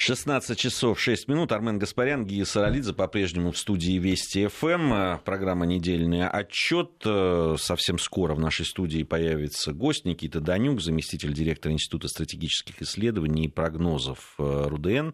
[0.00, 1.50] 16 часов 6 минут.
[1.50, 5.18] Армен Гаспарян, Гия Саралидзе по-прежнему в студии Вести ФМ.
[5.24, 6.90] Программа «Недельный отчет».
[7.02, 13.48] Совсем скоро в нашей студии появится гость Никита Данюк, заместитель директора Института стратегических исследований и
[13.48, 15.10] прогнозов э, РУДН.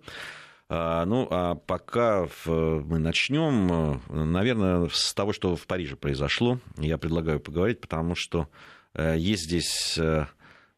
[0.69, 6.61] А, ну, а пока мы начнем, наверное, с того, что в Париже произошло.
[6.77, 8.51] Я предлагаю поговорить, потому что
[8.93, 10.27] э, есть здесь э, Э,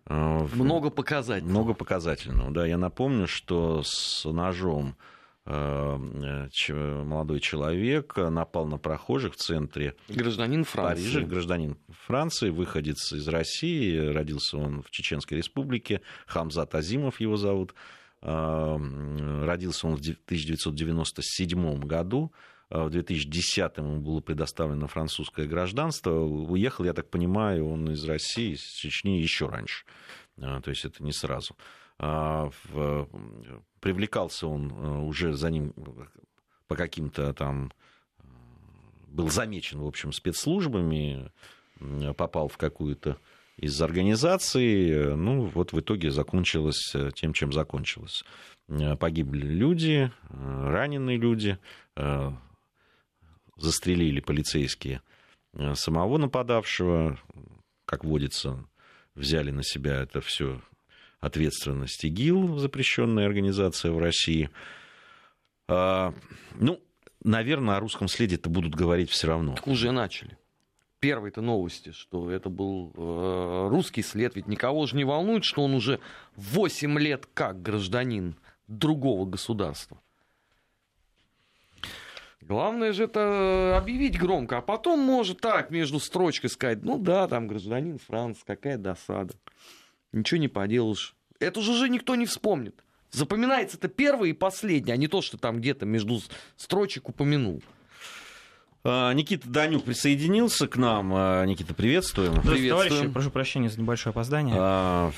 [0.09, 1.51] много показательного.
[1.51, 2.67] Много показательного, да.
[2.67, 4.97] Я напомню, что с ножом
[5.45, 5.97] э,
[7.05, 11.05] молодой человек напал на прохожих в центре гражданин Франции.
[11.05, 17.75] Парижа, гражданин Франции, выходец из России, родился он в Чеченской республике, Хамзат Азимов его зовут,
[18.23, 22.33] э, родился он в 1997 году,
[22.71, 26.11] в 2010 ему было предоставлено французское гражданство.
[26.11, 29.85] Уехал, я так понимаю, он из России, из Чечни еще раньше.
[30.39, 31.57] Э, то есть это не сразу.
[31.99, 32.51] А,
[33.81, 35.73] привлекался он э, уже за ним
[36.69, 37.73] по каким-то там...
[39.07, 41.33] Был замечен, в общем, спецслужбами,
[42.19, 43.17] попал в какую-то
[43.57, 45.17] из организаций.
[45.17, 48.25] Ну, вот в итоге закончилось тем, чем закончилось.
[48.99, 51.59] Погибли люди, раненые люди,
[53.57, 55.03] застрелили полицейские
[55.55, 57.19] э, самого нападавшего,
[57.85, 58.65] как водится,
[59.15, 60.61] взяли на себя это все
[61.21, 64.51] ответственность ИГИЛ, запрещенная организация в России.
[65.69, 66.15] А,
[66.55, 66.81] ну,
[67.25, 69.55] наверное, о русском следе это будут говорить все равно.
[69.55, 70.39] Так уже начали.
[71.01, 75.75] Первые-то новости, что это был э, русский след, ведь никого же не волнует, что он
[75.75, 76.01] уже
[76.37, 80.01] 8 лет как гражданин другого государства.
[82.47, 87.49] Главное же это объявить громко, а потом может так между строчкой сказать, ну да, там
[87.49, 89.35] гражданин Франц, какая досада.
[90.13, 91.17] Ничего не поделаешь.
[91.41, 92.85] Это же уже никто не вспомнит.
[93.11, 96.21] Запоминается это первое и последнее, а не то, что там где-то между
[96.57, 97.63] строчек упомянул.
[98.85, 101.13] А, Никита Данюк присоединился к нам.
[101.15, 102.41] А, Никита, приветствуем.
[102.43, 102.89] Приветствуем.
[102.89, 104.55] Товарищи, прошу прощения за небольшое опоздание.
[104.57, 105.11] А,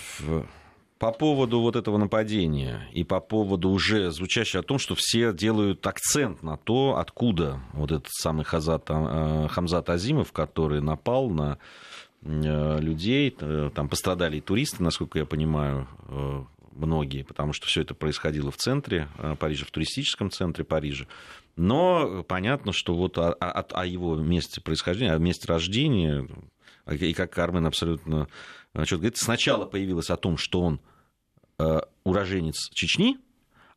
[0.99, 5.87] по поводу вот этого нападения и по поводу уже звучащего о том, что все делают
[5.87, 11.59] акцент на то, откуда вот этот самый Хазат, э, Хамзат Азимов, который напал на
[12.23, 15.87] э, людей, э, там пострадали и туристы, насколько я понимаю,
[16.73, 19.09] многие, потому что все это происходило в центре
[19.41, 21.07] Парижа, в туристическом центре Парижа.
[21.57, 26.29] Но понятно, что вот о, о, о его месте происхождения, о месте рождения,
[26.89, 28.29] и как Кармен абсолютно
[28.85, 30.81] четко говорит, сначала появилось о том, что он
[31.59, 33.19] э, уроженец Чечни,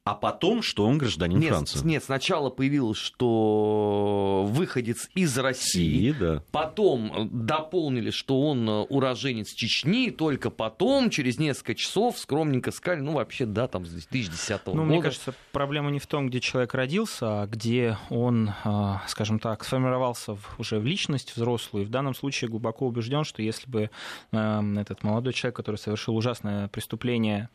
[0.03, 1.85] а потом, что он гражданин нет, Франции.
[1.85, 6.43] Нет, сначала появилось, что выходец из России, И, да.
[6.51, 13.45] потом дополнили, что он уроженец Чечни, только потом, через несколько часов, скромненько сказали, ну, вообще,
[13.45, 14.85] да, там, с 2010 ну, года.
[14.85, 19.63] Мне кажется, проблема не в том, где человек родился, а где он, а, скажем так,
[19.63, 21.83] сформировался уже в личность взрослую.
[21.83, 23.91] И в данном случае глубоко убежден, что если бы
[24.31, 27.49] этот молодой человек, который совершил ужасное преступление,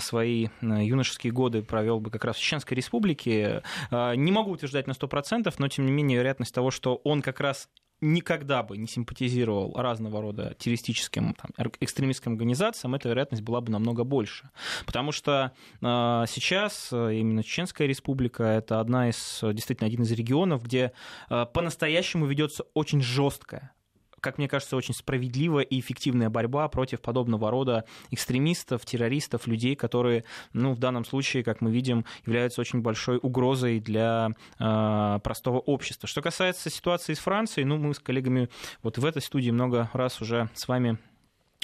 [0.00, 3.62] свои юношеские годы провел провел бы как раз в Чеченской Республике.
[3.90, 7.40] А, не могу утверждать на 100%, но тем не менее вероятность того, что он как
[7.40, 7.68] раз
[8.00, 14.04] никогда бы не симпатизировал разного рода террористическим, там, экстремистским организациям, эта вероятность была бы намного
[14.04, 14.50] больше.
[14.84, 20.92] Потому что э, сейчас именно Чеченская республика это одна из, действительно, один из регионов, где
[21.30, 23.72] э, по-настоящему ведется очень жесткая
[24.24, 30.24] как мне кажется, очень справедливая и эффективная борьба против подобного рода экстремистов, террористов, людей, которые,
[30.54, 36.08] ну, в данном случае, как мы видим, являются очень большой угрозой для э, простого общества.
[36.08, 38.48] Что касается ситуации с Францией, ну, мы с коллегами
[38.82, 40.98] вот в этой студии много раз уже с вами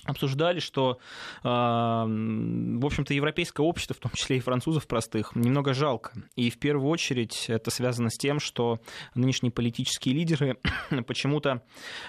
[0.05, 0.99] обсуждали, что,
[1.43, 6.13] а, в общем-то, европейское общество, в том числе и французов простых, немного жалко.
[6.37, 8.81] И в первую очередь это связано с тем, что
[9.15, 10.59] нынешние политические лидеры
[11.07, 11.63] почему-то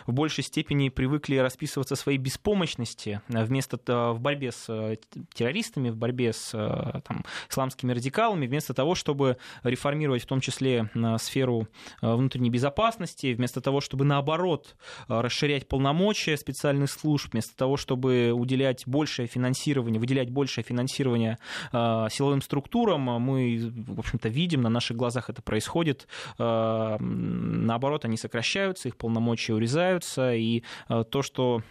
[0.06, 3.78] в большей степени привыкли расписываться своей беспомощности вместо
[4.14, 4.98] в борьбе с э,
[5.34, 10.90] террористами, в борьбе с э, там, исламскими радикалами, вместо того, чтобы реформировать в том числе
[11.18, 11.68] сферу
[12.02, 14.76] э, внутренней безопасности, вместо того, чтобы наоборот
[15.08, 21.38] расширять полномочия специальных служб, вместо того, чтобы уделять большее финансирование, выделять большее финансирование
[21.74, 23.02] э, силовым структурам.
[23.02, 26.08] Мы, в общем-то, видим, на наших глазах это происходит.
[26.38, 30.34] Э, наоборот, они сокращаются, их полномочия урезаются.
[30.34, 31.62] И э, то, что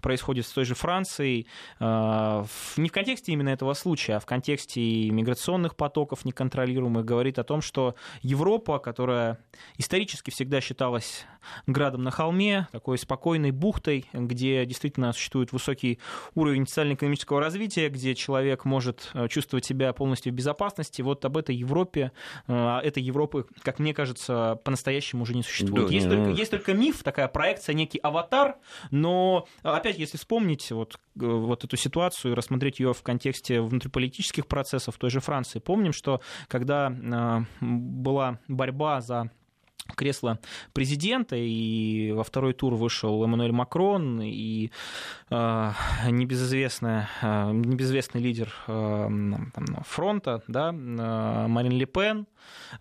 [0.00, 1.46] происходит с той же Францией,
[1.80, 7.60] не в контексте именно этого случая, а в контексте миграционных потоков неконтролируемых, говорит о том,
[7.60, 9.38] что Европа, которая
[9.78, 11.26] исторически всегда считалась
[11.66, 15.98] градом на холме, такой спокойной бухтой, где действительно существует существует высокий
[16.34, 21.02] уровень социально-экономического развития, где человек может чувствовать себя полностью в безопасности.
[21.02, 22.12] Вот об этой Европе,
[22.46, 25.88] этой Европы, как мне кажется, по-настоящему уже не существует.
[25.88, 26.36] Да, есть, не, только, ну...
[26.36, 28.56] есть только миф, такая проекция, некий аватар,
[28.90, 34.96] но опять, если вспомнить вот, вот эту ситуацию и рассмотреть ее в контексте внутриполитических процессов
[34.98, 36.92] той же Франции, помним, что когда
[37.60, 39.30] была борьба за
[39.94, 40.38] кресло
[40.72, 44.70] президента, и во второй тур вышел Эммануэль Макрон, и
[45.30, 45.70] э,
[46.08, 52.26] небезызвестный, э, небезызвестный лидер э, там, фронта, да, э, Марин Ле Пен,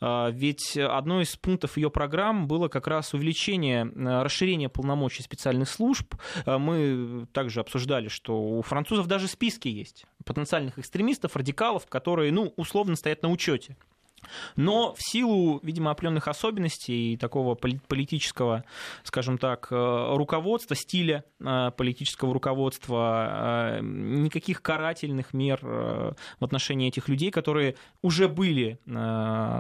[0.01, 5.69] э, ведь одно из пунктов ее программ было как раз увеличение, э, расширение полномочий специальных
[5.69, 6.15] служб.
[6.45, 12.53] Э, мы также обсуждали, что у французов даже списки есть потенциальных экстремистов, радикалов, которые, ну,
[12.55, 13.77] условно стоят на учете.
[14.56, 18.63] Но в силу, видимо, определенных особенностей и такого политического,
[19.04, 27.10] скажем так, э, руководства, стиля э, политического руководства, э, никаких карательных мер в отношении этих
[27.10, 28.80] людей, которые уже были,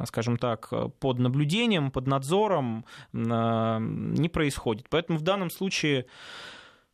[0.05, 4.87] скажем так, под наблюдением, под надзором, не происходит.
[4.89, 6.05] Поэтому в данном случае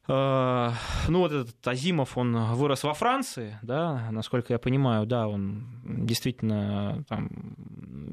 [0.08, 7.04] ну, вот этот Азимов, он вырос во Франции, да, насколько я понимаю, да, он действительно
[7.10, 7.30] там,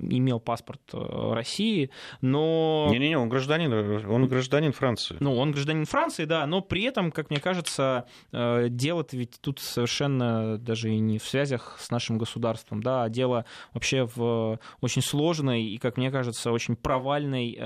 [0.03, 1.91] имел паспорт э, России,
[2.21, 2.89] но...
[2.91, 5.17] Не-не-не, он гражданин, он гражданин Франции.
[5.21, 9.61] Ну, он гражданин Франции, да, но при этом, как мне кажется, э, дело-то ведь тут
[9.61, 15.03] совершенно даже и не в связях с нашим государством, да, а дело вообще в очень
[15.03, 17.61] сложной и, как мне кажется, очень провальной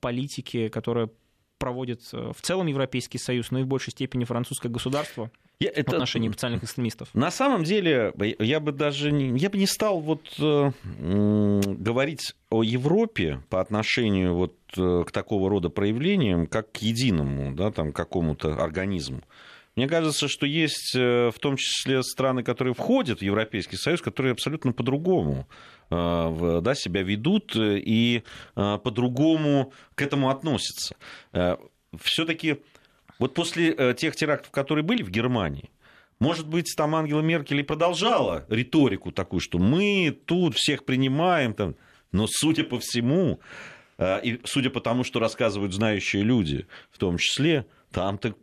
[0.00, 1.10] политике, которая
[1.62, 5.30] проводит э, в целом Европейский Союз, но и в большей степени французское государство
[5.60, 5.92] я, это...
[5.92, 7.08] в отношении потенциальных экстремистов?
[7.14, 12.64] На самом деле, я бы даже не, я бы не стал вот, э, говорить о
[12.64, 18.56] Европе по отношению вот, э, к такого рода проявлениям, как к единому, да, там, какому-то
[18.60, 19.20] организму.
[19.76, 24.32] Мне кажется, что есть э, в том числе страны, которые входят в Европейский Союз, которые
[24.32, 25.46] абсолютно по-другому
[25.92, 28.22] да, себя ведут и
[28.56, 30.96] э, по-другому к этому относятся.
[32.00, 32.62] Все-таки
[33.18, 35.70] вот после тех терактов, которые были в Германии,
[36.18, 41.74] может быть, там Ангела Меркель и продолжала риторику такую, что мы тут всех принимаем, там,
[42.12, 43.40] но, судя по всему,
[44.00, 48.34] и судя по тому, что рассказывают знающие люди, в том числе, там-то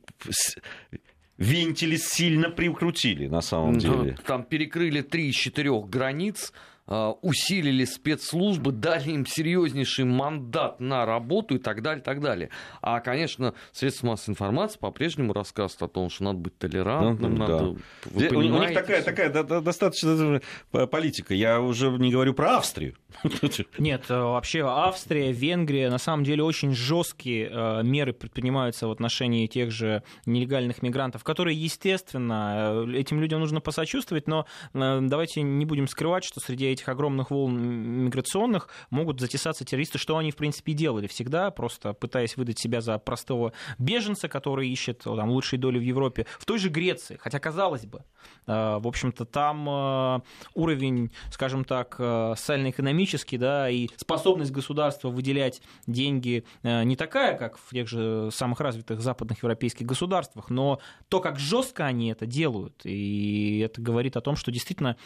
[1.38, 4.18] винтили сильно прикрутили на самом деле.
[4.26, 6.52] Там перекрыли три из четырех границ,
[6.90, 12.50] усилили спецслужбы, дали им серьезнейший мандат на работу и так далее, так далее.
[12.82, 17.76] А, конечно, средства массовой информации по-прежнему рассказывают о том, что надо быть толерантным, ну, надо...
[18.06, 20.42] Вы У них такая, такая достаточно
[20.72, 21.34] политика.
[21.34, 22.96] Я уже не говорю про Австрию.
[23.78, 29.48] Нет, э, вообще Австрия, Венгрия, на самом деле очень жесткие э, меры предпринимаются в отношении
[29.48, 35.88] тех же нелегальных мигрантов, которые, естественно, э, этим людям нужно посочувствовать, но давайте не будем
[35.88, 37.60] скрывать, что среди этих огромных волн
[38.06, 42.82] миграционных могут затесаться террористы, что они, в принципе, и делали всегда, просто пытаясь выдать себя
[42.82, 47.40] за простого беженца, который ищет там, лучшие доли в Европе, в той же Греции, хотя,
[47.40, 48.04] казалось бы,
[48.46, 50.24] в общем-то, там
[50.54, 57.58] уровень, скажем так, социально-экономический экономически, да, и способность государства выделять деньги э, не такая, как
[57.58, 62.82] в тех же самых развитых западных европейских государствах, но то, как жестко они это делают,
[62.84, 64.98] и это говорит о том, что действительно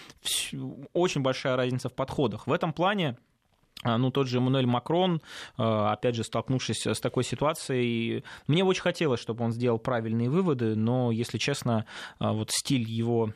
[0.94, 2.48] очень большая разница в подходах.
[2.48, 3.18] В этом плане
[3.84, 5.22] ну, тот же Эммануэль Макрон,
[5.58, 10.76] а, опять же, столкнувшись с такой ситуацией, мне очень хотелось, чтобы он сделал правильные выводы,
[10.76, 11.86] но, если честно,
[12.20, 13.34] а, вот стиль его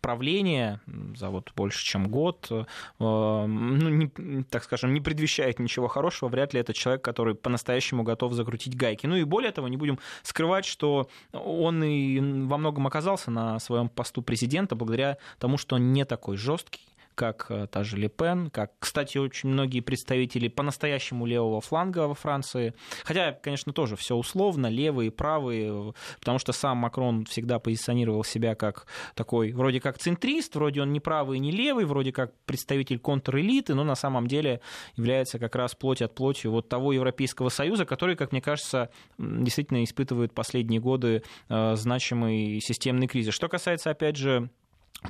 [0.00, 0.80] правления
[1.16, 2.50] за вот больше, чем год,
[2.98, 8.32] ну, не, так скажем, не предвещает ничего хорошего, вряд ли это человек, который по-настоящему готов
[8.32, 9.06] закрутить гайки.
[9.06, 13.88] Ну и более того, не будем скрывать, что он и во многом оказался на своем
[13.88, 16.86] посту президента благодаря тому, что он не такой жесткий,
[17.18, 22.14] как э, та же Ле Пен, как, кстати, очень многие представители по-настоящему левого фланга во
[22.14, 22.74] Франции.
[23.02, 28.86] Хотя, конечно, тоже все условно, левые, правые, потому что сам Макрон всегда позиционировал себя как
[29.16, 33.82] такой, вроде как центрист, вроде он не правый, не левый, вроде как представитель контрэлиты, но
[33.82, 34.60] на самом деле
[34.94, 39.82] является как раз плоть от плоти вот того Европейского Союза, который, как мне кажется, действительно
[39.82, 43.34] испытывает последние годы э, значимый системный кризис.
[43.34, 44.50] Что касается, опять же,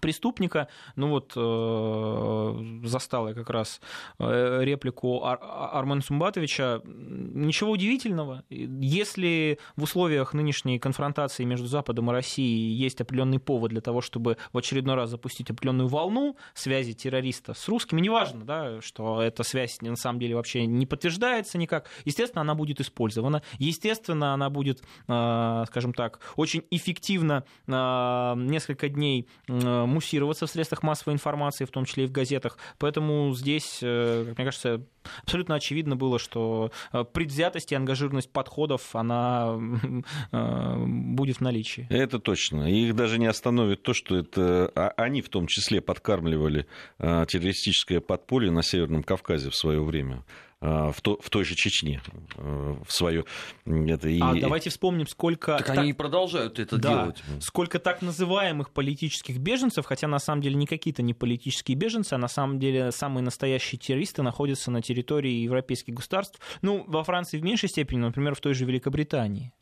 [0.01, 0.69] преступника.
[0.97, 3.81] Ну вот э, застал я как раз
[4.19, 6.83] э, реплику Ар- Армена Сумбатовича.
[6.85, 8.45] Ничего удивительного.
[8.51, 14.37] Если в условиях нынешней конфронтации между Западом и Россией есть определенный повод для того, чтобы
[14.53, 19.81] в очередной раз запустить определенную волну связи террориста с русскими, неважно, да, что эта связь
[19.81, 23.43] на самом деле вообще не подтверждается никак, естественно, она будет использована.
[23.59, 30.83] Естественно, она будет, э, скажем так, очень эффективно э, несколько дней э, муссироваться в средствах
[30.83, 32.59] массовой информации, в том числе и в газетах.
[32.79, 34.83] Поэтому здесь, э, как мне кажется,
[35.23, 39.59] абсолютно очевидно было, что э, предвзятость и ангажированность подходов, она
[40.33, 41.87] э, будет в наличии.
[41.91, 42.71] Это точно.
[42.71, 46.67] Их даже не остановит то, что это а, они в том числе подкармливали
[46.99, 50.25] террористическое подполье на Северном Кавказе в свое время.
[50.61, 52.01] А, в, то, в той же Чечне
[52.37, 53.25] э, в свое
[53.65, 54.21] это и...
[54.21, 55.57] А давайте вспомним, сколько...
[55.57, 55.79] Так, так...
[55.79, 57.23] они и продолжают это да, делать.
[57.41, 62.19] Сколько так называемых политических беженцев, хотя на самом деле не какие-то не политические беженцы, а
[62.19, 66.41] на самом деле самые настоящие террористы находятся на территории европейских государств.
[66.61, 69.53] Ну, во Франции в меньшей степени, например, в той же Великобритании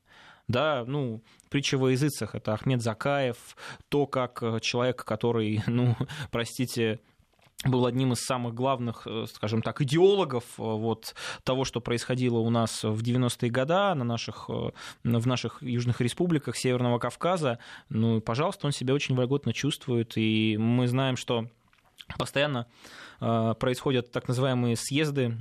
[0.48, 3.56] да, ну, притча во языцах, это Ахмед Закаев,
[3.88, 5.96] то, как человек, который, ну,
[6.30, 7.00] простите,
[7.64, 12.50] был одним из самых главных, э, скажем так, идеологов э, вот, того, что происходило у
[12.50, 14.70] нас в 90-е годы на наших, э,
[15.04, 17.58] в наших южных республиках Северного Кавказа.
[17.88, 21.46] Ну, пожалуйста, он себя очень вольготно чувствует, и мы знаем, что
[22.18, 22.66] постоянно
[23.18, 25.36] происходят так называемые съезды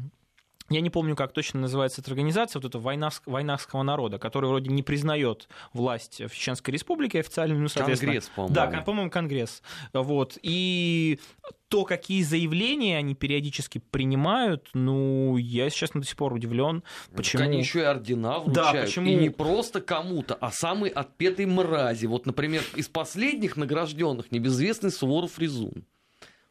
[0.69, 4.81] я не помню, как точно называется эта организация, вот это войнавского народа, который вроде не
[4.81, 7.67] признает власть в Чеченской республике официально, ну.
[7.69, 8.55] Конгресс, по-моему.
[8.55, 9.62] Да, по-моему, Конгресс.
[9.93, 10.38] Вот.
[10.41, 11.19] И
[11.67, 16.84] то, какие заявления они периодически принимают, ну, я сейчас до сих пор удивлен,
[17.15, 17.43] почему...
[17.43, 18.74] они еще и ордена вручают.
[18.74, 19.07] Да, почему...
[19.07, 22.05] И не просто кому-то, а самый отпетый мрази.
[22.05, 25.86] Вот, например, из последних награжденных небезвестный Суворов Резун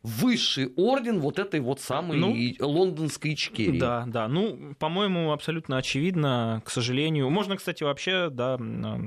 [0.05, 3.79] высший орден вот этой вот самой ну, лондонской Ичкерии.
[3.79, 4.29] Да, да.
[4.29, 7.31] Ну, по-моему, абсолютно очевидно, к сожалению.
[7.31, 9.01] Можно, кстати, вообще, да, а,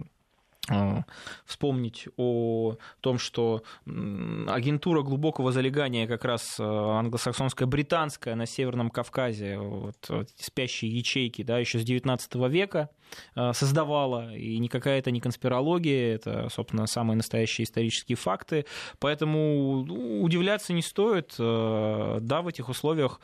[1.46, 9.58] вспомнить о том, что агентура глубокого залегания, как раз а, англосаксонская, британская на Северном Кавказе,
[9.58, 12.90] вот, вот, спящие ячейки, да, еще с 19 века
[13.54, 18.66] создавала, и никакая это не конспирология, это, собственно, самые настоящие исторические факты,
[19.00, 23.22] поэтому ну, удивляться не стоит, да, в этих условиях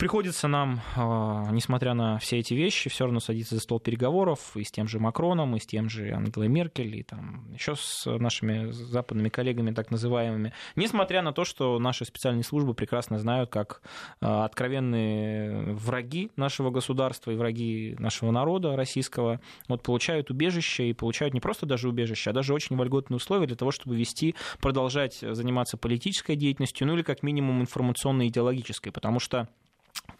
[0.00, 4.64] Приходится нам, а, несмотря на все эти вещи, все равно садиться за стол переговоров и
[4.64, 8.70] с тем же Макроном, и с тем же Ангелой Меркель, и там еще с нашими
[8.70, 10.54] западными коллегами, так называемыми.
[10.74, 13.82] Несмотря на то, что наши специальные службы прекрасно знают, как
[14.22, 19.38] а, откровенные враги нашего государства и враги нашего народа российского
[19.68, 23.56] вот, получают убежище и получают не просто даже убежище, а даже очень вольготные условия для
[23.56, 29.46] того, чтобы вести, продолжать заниматься политической деятельностью, ну или как минимум информационно-идеологической, потому что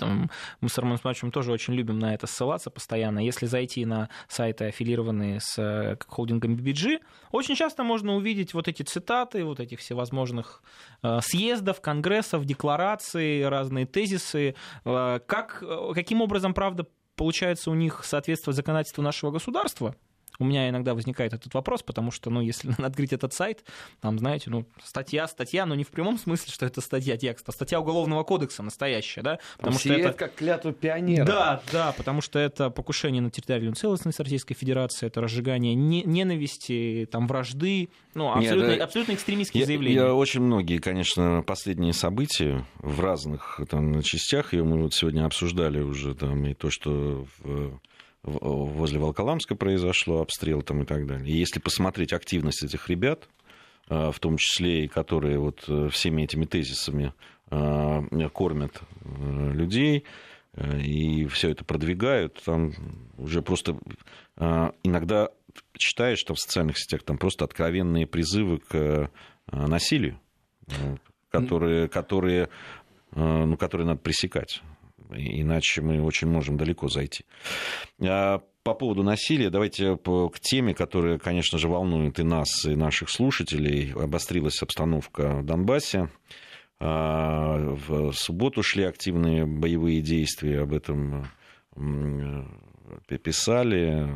[0.00, 0.30] там,
[0.61, 3.21] мы с Романом Смачевым тоже очень любим на это ссылаться постоянно.
[3.21, 7.00] Если зайти на сайты, аффилированные с э, холдингом BBG,
[7.33, 10.62] очень часто можно увидеть вот эти цитаты, вот этих всевозможных
[11.02, 14.54] э, съездов, конгрессов, деклараций, разные тезисы.
[14.85, 15.62] Э, как,
[15.95, 19.95] каким образом, правда, получается у них соответствовать законодательству нашего государства,
[20.41, 23.63] у меня иногда возникает этот вопрос, потому что, ну, если открыть этот сайт,
[24.01, 27.53] там, знаете, ну, статья, статья, но не в прямом смысле, что это статья текста, а
[27.53, 29.39] статья Уголовного кодекса настоящая, да?
[29.59, 31.25] Потому что это как клятва пионера.
[31.25, 37.29] Да, да, потому что это покушение на территориальную целостность Российской Федерации, это разжигание ненависти, там,
[37.29, 39.97] вражды, ну, абсолютно, Нет, абсолютно экстремистские я, заявления.
[39.97, 45.81] Я очень многие, конечно, последние события в разных там частях, ее мы вот сегодня обсуждали
[45.81, 47.79] уже, там, и то, что в
[48.23, 51.29] возле Волколамска произошло обстрел там и так далее.
[51.29, 53.29] И если посмотреть активность этих ребят,
[53.91, 57.12] а, в том числе и которые вот э, всеми этими тезисами
[58.33, 60.05] кормят э, людей
[60.53, 62.73] э, и все это продвигают, там
[63.19, 63.77] уже просто
[64.37, 65.29] иногда
[65.77, 69.11] читаешь там в социальных сетях там просто откровенные призывы к
[69.50, 70.19] насилию,
[71.29, 72.49] которые, которые,
[73.15, 74.62] ну, которые надо пресекать
[75.14, 77.25] иначе мы очень можем далеко зайти.
[78.00, 83.11] А, по поводу насилия, давайте к теме, которая, конечно же, волнует и нас, и наших
[83.11, 83.93] слушателей.
[83.93, 86.11] Обострилась обстановка в Донбассе.
[86.79, 91.29] А, в субботу шли активные боевые действия, об этом
[93.23, 94.09] писали,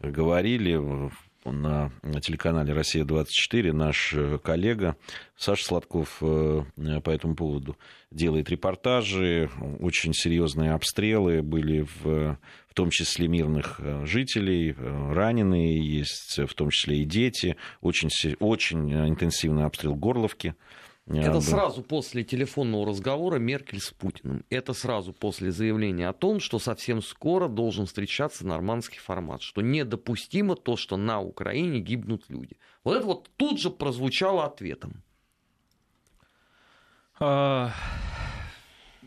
[0.00, 1.10] говорили.
[1.44, 4.96] На телеканале «Россия-24» наш коллега
[5.36, 7.76] Саша Сладков по этому поводу
[8.10, 9.50] делает репортажи.
[9.80, 16.98] Очень серьезные обстрелы были в, в том числе мирных жителей, раненые есть, в том числе
[16.98, 17.56] и дети.
[17.80, 20.54] Очень, очень интенсивный обстрел Горловки–
[21.06, 21.40] это да.
[21.40, 24.44] сразу после телефонного разговора Меркель с Путиным.
[24.48, 30.54] Это сразу после заявления о том, что совсем скоро должен встречаться нормандский формат, что недопустимо
[30.54, 32.56] то, что на Украине гибнут люди.
[32.84, 35.02] Вот это вот тут же прозвучало ответом.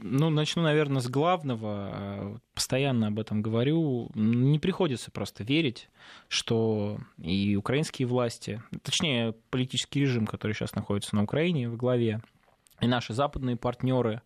[0.06, 1.70] Ну, начну, наверное, с главного.
[1.72, 4.12] А, постоянно об этом говорю.
[4.16, 5.90] Не приходится просто верить,
[6.28, 12.22] что и украинские власти, точнее, политический режим, который сейчас находится на Украине в главе,
[12.82, 14.22] и наши западные партнеры,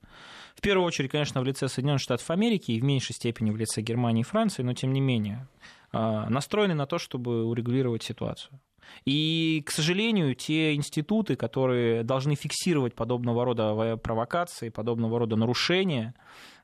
[0.55, 3.81] в первую очередь, конечно, в лице Соединенных Штатов Америки и в меньшей степени в лице
[3.81, 5.47] Германии и Франции, но тем не менее,
[5.91, 8.59] а, настроены на то, чтобы урегулировать ситуацию.
[9.05, 16.13] И, к сожалению, те институты, которые должны фиксировать подобного рода провокации, подобного рода нарушения,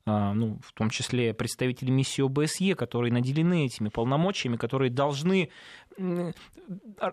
[0.06, 5.50] а, ну, в том числе представители миссии ОБСЕ, которые наделены этими полномочиями, которые должны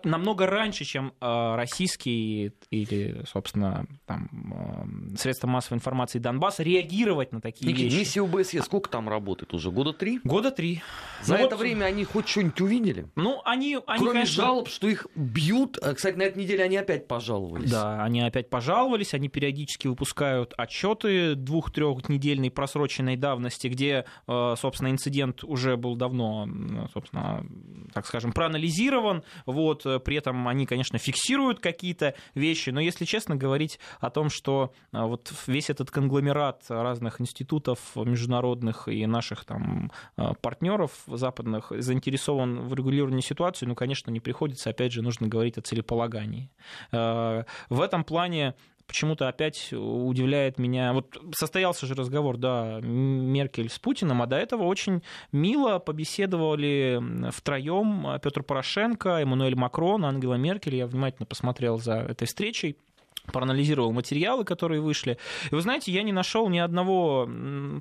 [0.03, 7.41] намного раньше, чем а, российские или, собственно, там, а, средства массовой информации Донбасса реагировать на
[7.41, 7.99] такие Никит, вещи.
[7.99, 9.71] Миссия ОБСЕ сколько там работает уже?
[9.71, 10.19] Года три?
[10.23, 10.81] Года три.
[11.21, 11.63] За ну, это вот...
[11.63, 13.07] время они хоть что-нибудь увидели?
[13.15, 13.77] Ну, они...
[13.85, 14.43] они Кроме конечно...
[14.43, 15.77] жалоб, что их бьют.
[15.81, 17.69] А, кстати, на этой неделе они опять пожаловались.
[17.69, 25.77] Да, они опять пожаловались, они периодически выпускают отчеты двух-трехнедельной просроченной давности, где, собственно, инцидент уже
[25.77, 26.47] был давно,
[26.93, 27.45] собственно,
[27.93, 33.05] так скажем, проанализирован анализирован, вот, э, при этом они, конечно, фиксируют какие-то вещи, но если
[33.05, 39.45] честно говорить о том, что э, вот весь этот конгломерат разных институтов международных и наших
[39.45, 45.27] там э, партнеров западных заинтересован в регулировании ситуации, ну, конечно, не приходится, опять же, нужно
[45.27, 46.49] говорить о целеполагании.
[46.91, 48.55] В этом плане
[48.91, 50.91] почему-то опять удивляет меня.
[50.91, 58.19] Вот состоялся же разговор, да, Меркель с Путиным, а до этого очень мило побеседовали втроем
[58.21, 60.75] Петр Порошенко, Эммануэль Макрон, Ангела Меркель.
[60.75, 62.75] Я внимательно посмотрел за этой встречей
[63.25, 65.17] проанализировал материалы, которые вышли.
[65.51, 67.29] И вы знаете, я не нашел ни одного,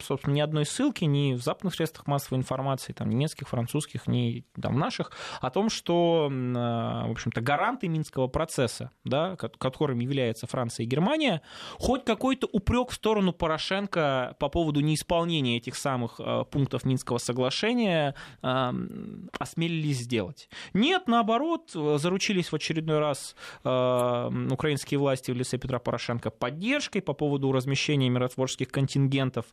[0.02, 4.78] собственно, ни одной ссылки ни в западных средствах массовой информации, там, немецких, французских, ни там,
[4.78, 10.86] наших, о том, что, а, в общем-то, гаранты Минского процесса, да, которым является Франция и
[10.86, 11.42] Германия,
[11.78, 18.14] хоть какой-то упрек в сторону Порошенко по поводу неисполнения этих самых а, пунктов Минского соглашения
[18.42, 18.74] а,
[19.38, 20.48] осмелились сделать.
[20.74, 27.52] Нет, наоборот, заручились в очередной раз украинские власти в лице Петра Порошенко поддержкой по поводу
[27.52, 29.46] размещения миротворческих контингентов.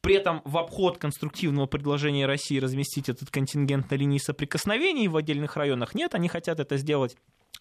[0.00, 5.56] При этом в обход конструктивного предложения России разместить этот контингент на линии соприкосновений в отдельных
[5.56, 7.16] районах нет, они хотят это сделать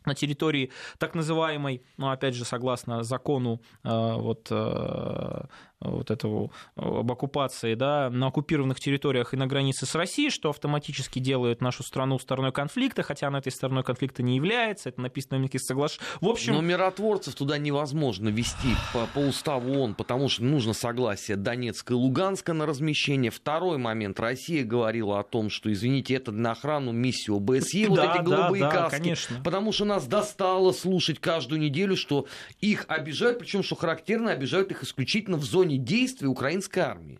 [0.05, 5.45] на территории так называемой, ну, опять же, согласно закону э, вот, э,
[5.84, 11.19] вот этого об оккупации, да, на оккупированных территориях и на границе с Россией, что автоматически
[11.19, 15.41] делает нашу страну стороной конфликта, хотя она этой стороной конфликта не является, это написано в
[15.41, 16.17] Минских соглашениях.
[16.22, 16.54] В общем...
[16.54, 21.96] Но миротворцев туда невозможно вести по, по уставу ООН, потому что нужно согласие Донецка и
[21.96, 23.32] Луганска на размещение.
[23.32, 24.19] Второй момент.
[24.19, 28.63] Россия говорила о том, что, извините, это на охрану миссию ОБСЕ, вот да, эти голубые
[28.63, 28.98] да, каски.
[28.98, 29.41] конечно.
[29.43, 32.28] Потому что нас достало слушать каждую неделю, что
[32.62, 37.19] их обижают, причем, что характерно, обижают их исключительно в зоне действия украинской армии.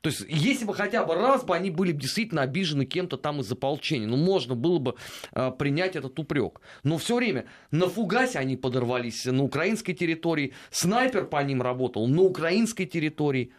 [0.00, 3.50] То есть, если бы хотя бы раз бы они были действительно обижены кем-то там из
[3.50, 4.96] ополчения, ну, можно было бы
[5.32, 6.60] э, принять этот упрек.
[6.82, 12.20] Но все время на фугасе они подорвались на украинской территории, снайпер по ним работал на
[12.20, 13.52] украинской территории.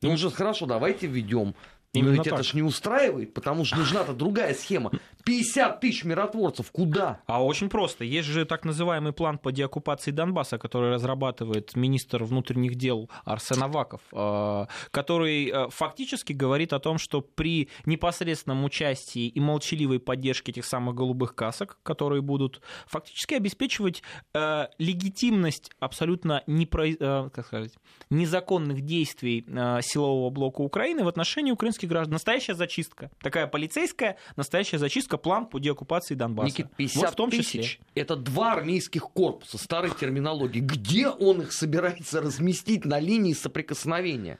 [0.00, 1.56] Ну, уже хорошо, давайте введем
[1.94, 2.34] Именно Но ведь так.
[2.34, 4.92] это ж не устраивает, потому что нужна-то другая схема.
[5.28, 7.20] 50 тысяч миротворцев куда?
[7.26, 8.04] А очень просто.
[8.04, 14.00] Есть же так называемый план по деоккупации Донбасса, который разрабатывает министр внутренних дел Арсен Аваков,
[14.12, 20.64] э, который э, фактически говорит о том, что при непосредственном участии и молчаливой поддержке этих
[20.64, 24.02] самых голубых касок, которые будут фактически обеспечивать
[24.34, 27.30] э, легитимность абсолютно непро...
[27.30, 27.72] как сказать,
[28.10, 29.44] незаконных действий
[29.82, 32.12] силового блока Украины в отношении украинских украинских граждан.
[32.14, 33.10] Настоящая зачистка.
[33.20, 36.46] Такая полицейская, настоящая зачистка, план по деоккупации Донбасса.
[36.46, 37.62] Никит, 50 вот в том числе.
[37.62, 40.60] тысяч– это два армейских корпуса старой терминологии.
[40.60, 44.38] Где он их собирается разместить на линии соприкосновения?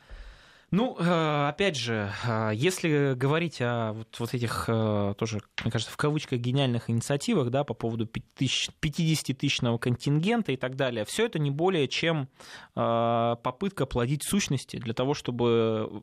[0.71, 5.91] Ну, э, опять же, э, если говорить о вот, вот этих э, тоже, мне кажется,
[5.91, 11.51] в кавычках гениальных инициативах, да, по поводу 50-тысячного контингента и так далее, все это не
[11.51, 12.29] более чем
[12.75, 16.03] попытка плодить сущности для того, чтобы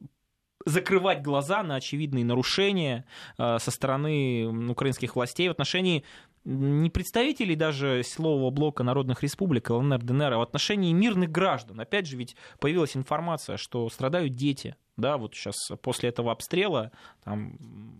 [0.65, 3.05] закрывать глаза на очевидные нарушения
[3.37, 6.03] э, со стороны украинских властей в отношении
[6.43, 11.79] не представителей даже силового блока народных республик ЛНР, ДНР, а в отношении мирных граждан.
[11.79, 14.75] Опять же, ведь появилась информация, что страдают дети.
[14.95, 16.91] Да, вот сейчас после этого обстрела
[17.23, 17.57] там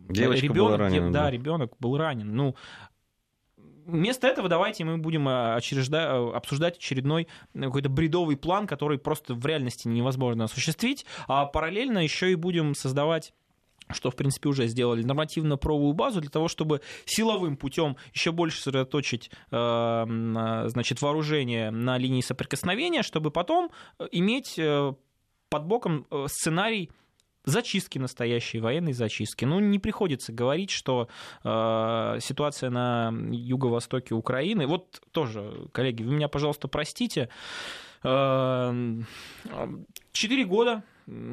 [0.10, 2.36] Девочка ребенок, была ранена, да, да, ребенок был ранен.
[2.36, 2.56] Ну,
[3.86, 6.36] вместо этого давайте мы будем очередда...
[6.36, 12.36] обсуждать очередной какой-то бредовый план, который просто в реальности невозможно осуществить, а параллельно еще и
[12.36, 13.34] будем создавать
[13.92, 19.30] что, в принципе, уже сделали, нормативно-правовую базу для того, чтобы силовым путем еще больше сосредоточить
[19.52, 23.70] э, значит, вооружение на линии соприкосновения, чтобы потом
[24.12, 24.94] иметь э,
[25.50, 26.90] под боком э, сценарий
[27.46, 29.46] зачистки настоящей, военной зачистки.
[29.46, 31.08] Ну, не приходится говорить, что
[31.44, 34.68] э, ситуация на юго-востоке Украины...
[34.68, 37.30] Вот тоже, коллеги, вы меня, пожалуйста, простите.
[40.12, 40.84] Четыре года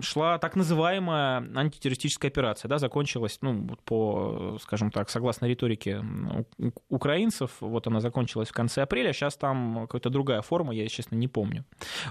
[0.01, 6.03] шла так называемая антитеррористическая операция, да, закончилась, ну, по, скажем так, согласно риторике
[6.89, 11.29] украинцев, вот она закончилась в конце апреля, сейчас там какая-то другая форма, я, честно, не
[11.29, 11.65] помню.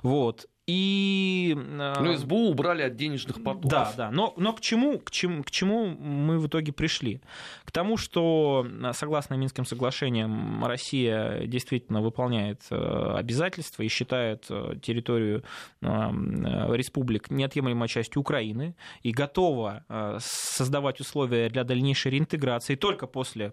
[0.04, 0.48] Вот.
[0.72, 1.54] И...
[1.54, 3.70] Ну, СБУ убрали от денежных потоков.
[3.70, 4.12] Да, да.
[4.12, 7.22] Но, но к, чему, к, чему, к чему мы в итоге пришли?
[7.66, 15.44] К тому, что, согласно Минским соглашениям, Россия действительно выполняет э, обязательства и считает э, территорию
[15.82, 19.84] э, республик неотъемлемой частью Украины и готова
[20.20, 23.52] создавать условия для дальнейшей реинтеграции только после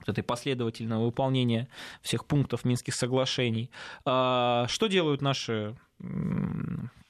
[0.00, 1.68] вот этой последовательного выполнения
[2.02, 3.70] всех пунктов Минских соглашений.
[4.04, 5.76] А, что делают наши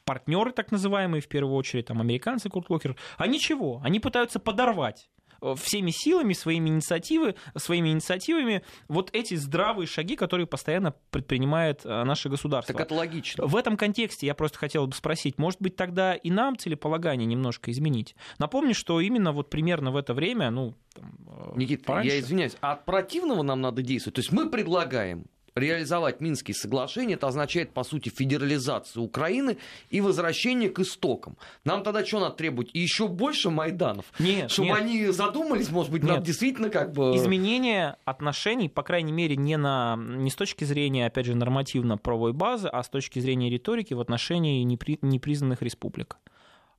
[0.06, 5.10] партнеры, так называемые, в первую очередь, там, американцы, Курт Локер, а ничего, они пытаются подорвать
[5.42, 12.04] э, всеми силами, своими, инициативы, своими инициативами вот эти здравые шаги, которые постоянно предпринимает э,
[12.04, 12.72] наше государство.
[12.72, 13.46] Так это логично.
[13.46, 17.72] В этом контексте я просто хотел бы спросить, может быть, тогда и нам целеполагание немножко
[17.72, 18.14] изменить?
[18.38, 22.14] Напомню, что именно вот примерно в это время, ну, там, э, Никита, пораньше...
[22.14, 24.14] я извиняюсь, а от противного нам надо действовать?
[24.14, 29.56] То есть мы предлагаем реализовать Минские соглашения, это означает, по сути, федерализацию Украины
[29.90, 31.36] и возвращение к истокам.
[31.64, 32.70] Нам тогда что надо требовать?
[32.74, 34.04] еще больше Майданов?
[34.18, 34.78] Нет, Чтобы нет.
[34.78, 36.22] они задумались, может быть, нет.
[36.22, 37.16] действительно как бы...
[37.16, 42.68] Изменение отношений, по крайней мере, не, на, не с точки зрения, опять же, нормативно-правовой базы,
[42.68, 46.18] а с точки зрения риторики в отношении непри, непризнанных республик.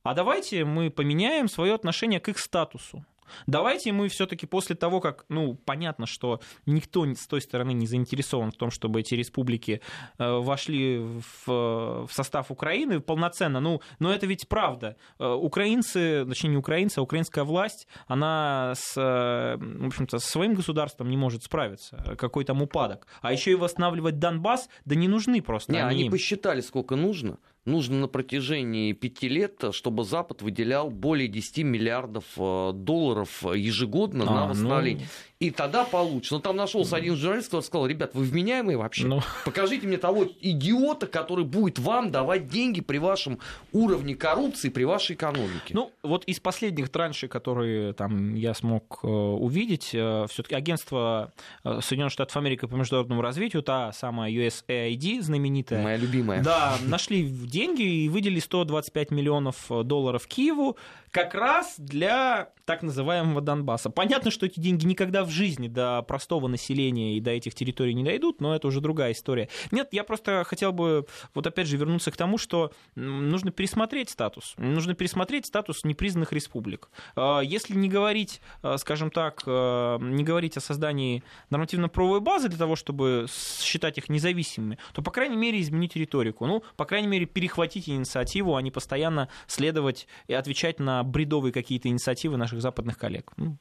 [0.04, 3.04] А давайте мы поменяем свое отношение к их статусу.
[3.46, 8.50] Давайте мы все-таки после того, как, ну, понятно, что никто с той стороны не заинтересован
[8.50, 9.80] в том, чтобы эти республики
[10.18, 14.96] э, вошли в, в состав Украины полноценно, ну, но это ведь правда.
[15.18, 20.54] Э, украинцы, точнее не украинцы, а украинская власть, она с, э, в общем-то, со своим
[20.54, 22.16] государством не может справиться.
[22.18, 23.06] Какой там упадок.
[23.20, 25.72] А еще и восстанавливать Донбасс, да не нужны просто.
[25.72, 31.28] Не, они, они посчитали, сколько нужно нужно на протяжении пяти лет, чтобы Запад выделял более
[31.28, 34.48] 10 миллиардов э, долларов ежегодно а, на ну.
[34.48, 35.04] восстановление.
[35.04, 35.28] Ну...
[35.40, 36.34] И тогда получится.
[36.34, 39.06] Но там нашелся один журналист, который сказал, ребят, вы вменяемые вообще?
[39.06, 39.20] Ну...
[39.44, 43.38] Покажите мне того идиота, который будет вам давать деньги при вашем
[43.72, 45.74] уровне коррупции, при вашей экономике.
[45.74, 52.12] Ну, вот из последних траншей, которые там я смог э, увидеть, э, все-таки агентство Соединенных
[52.12, 55.82] Штатов Америки по международному развитию, та самая USAID знаменитая.
[55.82, 56.42] Моя любимая.
[56.42, 57.22] Да, нашли
[57.58, 60.76] деньги и выделили 125 миллионов э, долларов Киеву
[61.10, 63.88] как раз для так называемого Донбасса.
[63.88, 68.04] Понятно, что эти деньги никогда в жизни до простого населения и до этих территорий не
[68.04, 69.48] дойдут, но это уже другая история.
[69.70, 74.54] Нет, я просто хотел бы вот опять же вернуться к тому, что нужно пересмотреть статус.
[74.58, 76.90] Нужно пересмотреть статус непризнанных республик.
[77.16, 82.76] А, если не говорить, а, скажем так, не говорить о создании нормативно-правовой базы для того,
[82.76, 83.26] чтобы
[83.62, 86.46] считать их независимыми, то, по крайней мере, изменить риторику.
[86.46, 91.88] Ну, по крайней мере, перехватить инициативу, а не постоянно следовать и отвечать на бредовые какие-то
[91.88, 93.30] инициативы наших западных коллег.
[93.36, 93.56] Ну.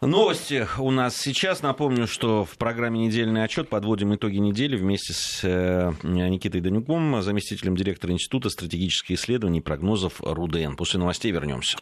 [0.00, 1.62] Новости у нас сейчас.
[1.62, 7.76] Напомню, что в программе «Недельный отчет» подводим итоги недели вместе с э, Никитой Данюком, заместителем
[7.76, 10.74] директора Института стратегических исследований и прогнозов РУДН.
[10.76, 11.78] После новостей вернемся.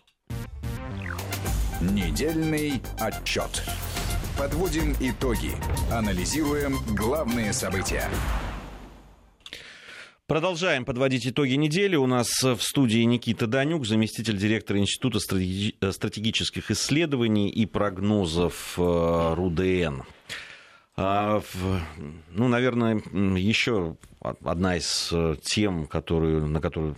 [1.81, 3.65] Недельный отчет.
[4.39, 5.53] Подводим итоги.
[5.91, 8.11] Анализируем главные события.
[10.27, 11.97] Продолжаем подводить итоги недели.
[11.97, 20.01] У нас в студии Никита Данюк, заместитель директора Института стратегических исследований и прогнозов э, РУДН.
[20.97, 21.43] А,
[22.31, 23.03] ну, наверное,
[23.37, 26.97] еще одна из э, тем, которую, на которую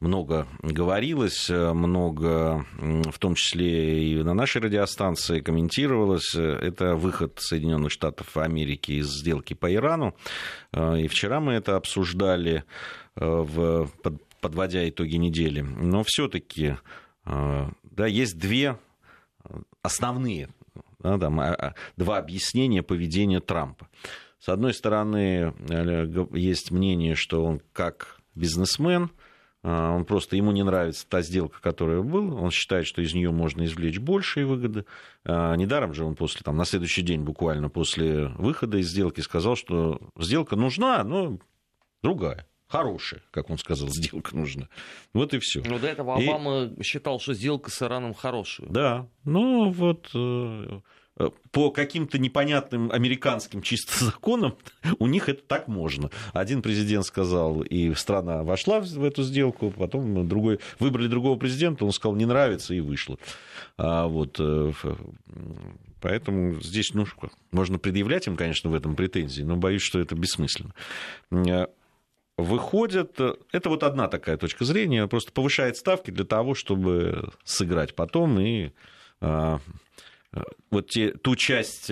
[0.00, 6.34] много говорилось, э, много, в том числе и на нашей радиостанции комментировалось.
[6.34, 10.16] Это выход Соединенных Штатов Америки из сделки по Ирану.
[10.72, 12.64] Э, и вчера мы это обсуждали,
[13.16, 13.90] э, в,
[14.40, 15.60] подводя итоги недели.
[15.60, 16.76] Но все-таки
[17.26, 18.78] да, есть две
[19.82, 20.48] основные
[21.00, 23.88] да, там, а, а, два объяснения поведения Трампа.
[24.38, 25.52] С одной стороны,
[26.32, 29.10] есть мнение, что он как бизнесмен,
[29.62, 33.64] он просто, ему не нравится та сделка, которая была, он считает, что из нее можно
[33.64, 34.86] извлечь большие выгоды.
[35.24, 40.00] Недаром же он после, там, на следующий день буквально после выхода из сделки сказал, что
[40.16, 41.38] сделка нужна, но
[42.02, 44.68] другая хорошая, как он сказал, сделка нужна.
[45.12, 45.62] Вот и все.
[45.66, 46.82] Но до этого Обама и...
[46.82, 48.68] считал, что сделка с Ираном хорошая.
[48.70, 50.80] Да, ну вот э,
[51.50, 54.56] по каким-то непонятным американским чисто законам
[54.98, 56.10] у них это так можно.
[56.32, 61.92] Один президент сказал, и страна вошла в эту сделку, потом другой, выбрали другого президента, он
[61.92, 63.18] сказал, не нравится, и вышло.
[63.76, 64.72] А вот, э,
[66.00, 67.06] поэтому здесь ну,
[67.50, 70.74] можно предъявлять им, конечно, в этом претензии, но боюсь, что это бессмысленно
[72.40, 73.20] выходят...
[73.52, 78.70] Это вот одна такая точка зрения, просто повышает ставки для того, чтобы сыграть потом и
[79.20, 79.60] а,
[80.70, 81.90] вот те, ту часть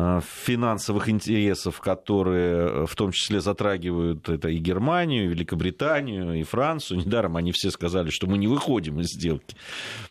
[0.00, 7.00] а, финансовых интересов, которые в том числе затрагивают это и Германию, и Великобританию, и Францию.
[7.00, 9.56] Недаром они все сказали, что мы не выходим из сделки.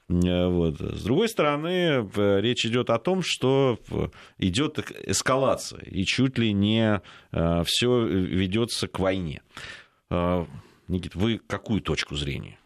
[0.09, 0.81] Вот.
[0.81, 2.05] С другой стороны,
[2.41, 3.79] речь идет о том, что
[4.37, 9.41] идет эскалация, и чуть ли не а, все ведется к войне.
[10.09, 10.45] А,
[10.89, 12.59] Никит, вы какую точку зрения?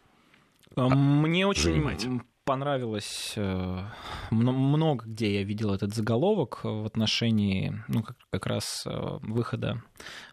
[0.74, 2.20] Мне очень занимаете?
[2.44, 3.84] Понравилось э,
[4.30, 9.82] много где я видел этот заголовок в отношении ну, как, раз э, выхода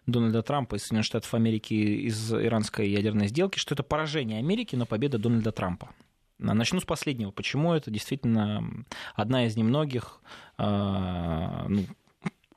[0.06, 4.86] Дональда Трампа из Соединенных Штатов Америки из иранской ядерной сделки, что это поражение Америки, но
[4.86, 5.90] победа Дональда Трампа.
[6.38, 7.30] Начну с последнего.
[7.30, 8.64] Почему это действительно
[9.14, 10.20] одна из немногих
[10.58, 11.84] э, ну,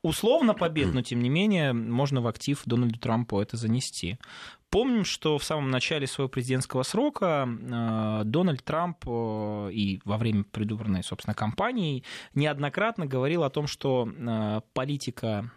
[0.04, 4.18] условно побед, но тем не менее можно в актив Дональду Трампу это занести.
[4.74, 10.46] Помним, что в самом начале своего президентского срока э, Дональд Трамп э, и во время
[10.46, 15.52] предвыборной, собственно, кампании неоднократно говорил о том, что э, политика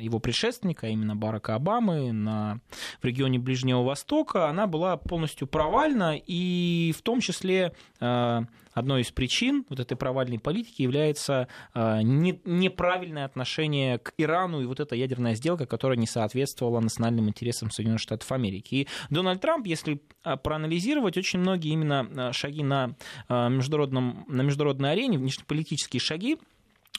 [0.00, 2.60] его предшественника, а именно Барака Обамы, на,
[3.02, 9.66] в регионе Ближнего Востока, она была полностью провальна, и в том числе одной из причин
[9.68, 15.66] вот этой провальной политики является не, неправильное отношение к Ирану и вот эта ядерная сделка,
[15.66, 18.47] которая не соответствовала национальным интересам Соединенных Штатов Америки.
[18.48, 18.74] Америки.
[18.74, 22.96] И Дональд Трамп, если а, проанализировать, очень многие именно а, шаги на,
[23.28, 26.38] а, международном, на международной арене, внешнеполитические шаги,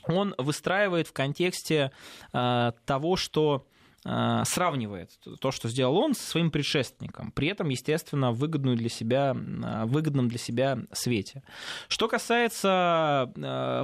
[0.08, 1.92] он выстраивает в контексте
[2.32, 3.68] того, что
[4.02, 10.30] сравнивает то, что сделал он со своим предшественником, при этом, естественно, выгодную для себя, выгодном
[10.30, 11.44] для себя свете.
[11.90, 13.30] Что касается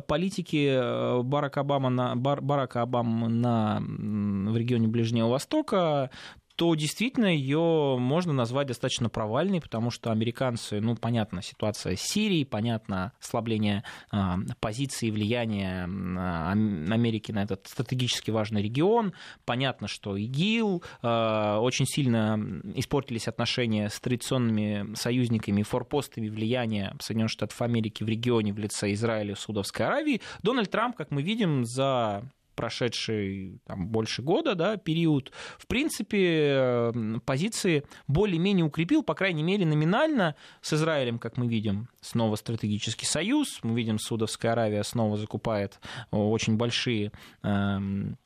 [0.08, 6.10] политики Барака Обама на, Барака Обама на, в регионе Ближнего Востока,
[6.56, 12.46] то действительно ее можно назвать достаточно провальной, потому что американцы, ну, понятно, ситуация с Сирией,
[12.46, 14.18] понятно, ослабление э,
[14.60, 19.14] позиции и влияния э, Америки на этот стратегически важный регион,
[19.44, 22.40] понятно, что ИГИЛ, э, очень сильно
[22.76, 29.34] испортились отношения с традиционными союзниками, форпостами влияния Соединенных Штатов Америки в регионе в лице Израиля
[29.34, 30.22] и Судовской Аравии.
[30.42, 32.24] Дональд Трамп, как мы видим, за
[32.56, 36.92] прошедший там, больше года да, период, в принципе,
[37.26, 43.60] позиции более-менее укрепил, по крайней мере, номинально с Израилем, как мы видим, снова стратегический союз.
[43.64, 45.80] Мы видим, Судовская Аравия снова закупает
[46.12, 47.12] очень большие
[47.44, 48.18] эм,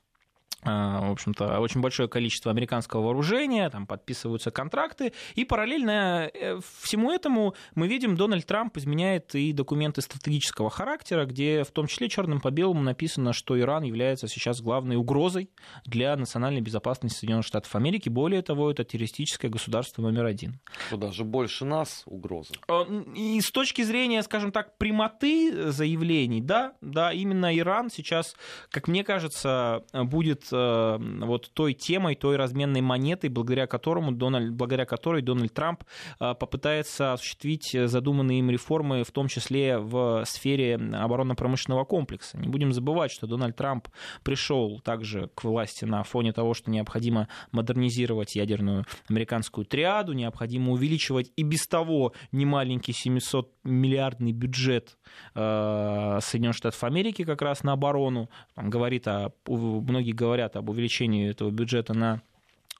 [0.62, 7.54] в общем-то, очень большое количество американского вооружения, там подписываются контракты, и параллельно э, всему этому
[7.74, 12.50] мы видим, Дональд Трамп изменяет и документы стратегического характера, где в том числе черным по
[12.50, 15.50] белому написано, что Иран является сейчас главной угрозой
[15.84, 18.08] для национальной безопасности Соединенных Штатов Америки.
[18.08, 20.60] Более того, это террористическое государство номер один.
[20.88, 22.54] Что даже больше нас угроза.
[22.68, 28.36] А, и с точки зрения, скажем так, прямоты заявлений, да, да, именно Иран сейчас,
[28.70, 35.22] как мне кажется, будет Вот той темой, той разменной монетой, благодаря, которому Дональд, благодаря которой
[35.22, 35.84] Дональд Трамп
[36.18, 42.38] э, попытается осуществить задуманные им реформы, в том числе в сфере оборонно-промышленного комплекса.
[42.38, 43.88] Не будем забывать, что Дональд Трамп
[44.22, 51.32] пришел также к власти на фоне того, что необходимо модернизировать ядерную американскую триаду, необходимо увеличивать
[51.36, 54.96] и без того немаленький 700 миллиардный бюджет
[55.34, 58.30] э, Соединенных Штатов Америки как раз на оборону.
[58.56, 62.22] Он говорит о, многие говорят об увеличении этого бюджета на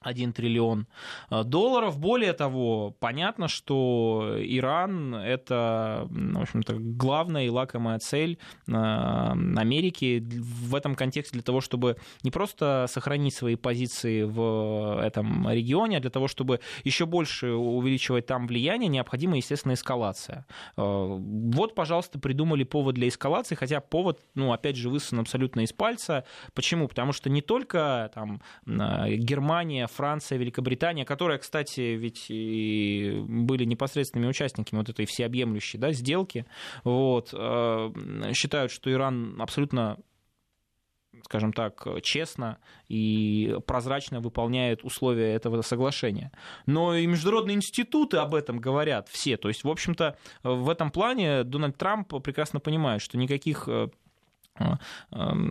[0.01, 0.87] 1 триллион
[1.29, 1.99] э, долларов.
[1.99, 10.75] Более того, понятно, что Иран— это, в общем-то, главная и лакомая цель э, Америки в
[10.75, 16.09] этом контексте для того, чтобы не просто сохранить свои позиции в этом регионе, а для
[16.09, 20.45] того, чтобы еще больше увеличивать там влияние, необходима, естественно, эскалация.
[20.77, 25.73] Э, вот, пожалуйста, придумали повод для эскалации, хотя повод, ну, опять же, высан абсолютно из
[25.73, 26.25] пальца.
[26.55, 26.87] Почему?
[26.87, 34.79] Потому что не только там Германия, Франция, Великобритания, которые, кстати, ведь и были непосредственными участниками
[34.79, 36.45] вот этой всеобъемлющей да, сделки,
[36.83, 37.91] вот, э,
[38.33, 39.97] считают, что Иран абсолютно
[41.23, 46.31] скажем так, честно и прозрачно выполняет условия этого соглашения.
[46.65, 49.37] Но и международные институты об этом говорят все.
[49.37, 53.89] То есть, в общем-то, в этом плане Дональд Трамп прекрасно понимает, что никаких э,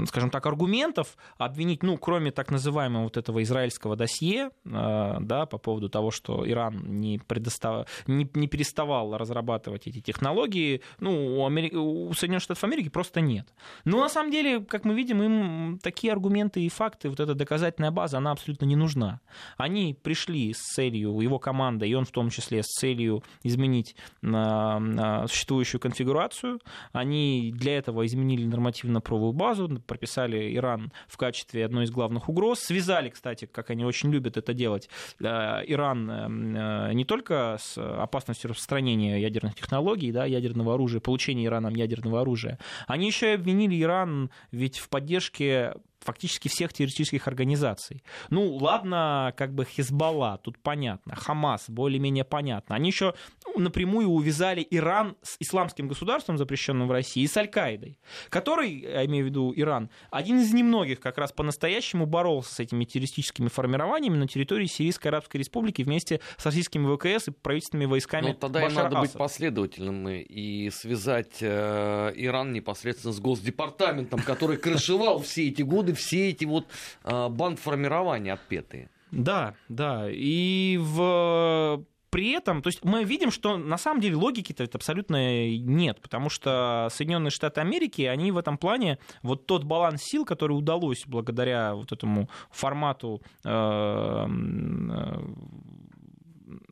[0.06, 5.58] скажем так, аргументов обвинить, ну, кроме так называемого вот этого израильского досье, э, да, по
[5.58, 7.88] поводу того, что Иран не, предостав...
[8.06, 11.74] не, не переставал разрабатывать эти технологии, ну, у, Амери...
[11.74, 13.52] у Соединенных Штатов Америки просто нет.
[13.84, 17.90] Но на самом деле, как мы видим, им такие аргументы и факты, вот эта доказательная
[17.90, 19.20] база, она абсолютно не нужна.
[19.56, 25.26] Они пришли с целью, его команда, и он в том числе, с целью изменить э,
[25.26, 26.60] существующую конфигурацию.
[26.92, 28.44] Они для этого изменили
[28.90, 33.84] нормативно правовую базу, прописали Иран в качестве одной из главных угроз, связали, кстати, как они
[33.84, 34.88] очень любят это делать,
[35.20, 35.24] э,
[35.66, 42.20] Иран э, не только с опасностью распространения ядерных технологий, да, ядерного оружия, получения Ираном ядерного
[42.20, 48.02] оружия, они еще и обвинили Иран ведь в поддержке фактически всех террористических организаций.
[48.30, 52.74] Ну, ладно, как бы Хизбалла, тут понятно, Хамас, более-менее понятно.
[52.74, 53.14] Они еще
[53.60, 59.24] напрямую увязали Иран с исламским государством, запрещенным в России, и с Аль-Каидой, который, я имею
[59.24, 64.28] в виду Иран, один из немногих как раз по-настоящему боролся с этими террористическими формированиями на
[64.28, 68.92] территории Сирийской Арабской Республики вместе с российскими ВКС и правительственными войсками Ну, тогда Башара им
[68.92, 75.94] надо быть последовательным и связать э, Иран непосредственно с Госдепартаментом, который крышевал все эти годы
[75.94, 76.66] все эти вот
[77.04, 78.90] э, бандформирования отпетые.
[79.10, 80.08] Да, да.
[80.10, 86.00] И в при этом, то есть мы видим, что на самом деле логики-то абсолютно нет,
[86.00, 91.04] потому что Соединенные Штаты Америки, они в этом плане, вот тот баланс сил, который удалось
[91.06, 94.26] благодаря вот этому формату э,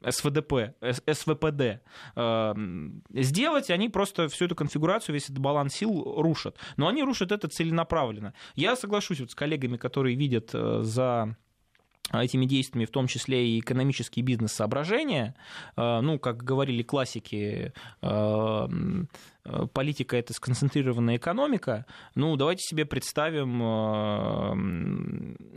[0.06, 1.80] СВДП, СВПД
[2.16, 2.54] э,
[3.12, 6.56] сделать, они просто всю эту конфигурацию, весь этот баланс сил рушат.
[6.76, 8.34] Но они рушат это целенаправленно.
[8.54, 11.36] Я соглашусь вот с коллегами, которые видят э, за
[12.12, 15.34] этими действиями, в том числе и экономические бизнес-соображения,
[15.76, 17.72] э, ну, как говорили классики,
[19.48, 23.58] Э, политика это сконцентрированная экономика, ну, давайте себе представим,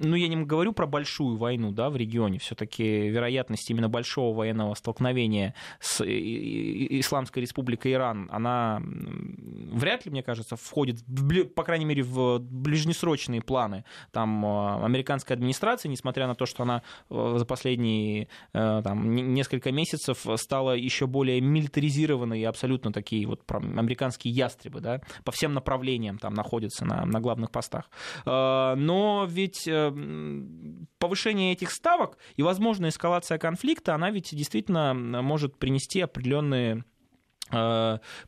[0.01, 4.73] ну, я не говорю про большую войну, да, в регионе, все-таки вероятность именно большого военного
[4.75, 12.03] столкновения с Исламской республикой Иран, она вряд ли, мне кажется, входит, в, по крайней мере,
[12.03, 13.83] в ближнесрочные планы.
[14.11, 14.45] Там
[14.83, 21.41] американская администрация, несмотря на то, что она за последние там, несколько месяцев стала еще более
[21.41, 27.19] милитаризированной и абсолютно такие вот американские ястребы, да, по всем направлениям там находятся на, на
[27.19, 27.89] главных постах.
[28.25, 29.91] Э, но ведь э,
[30.99, 36.90] повышение этих ставок и возможная эскалация конфликта, она ведь действительно может принести определенные Э,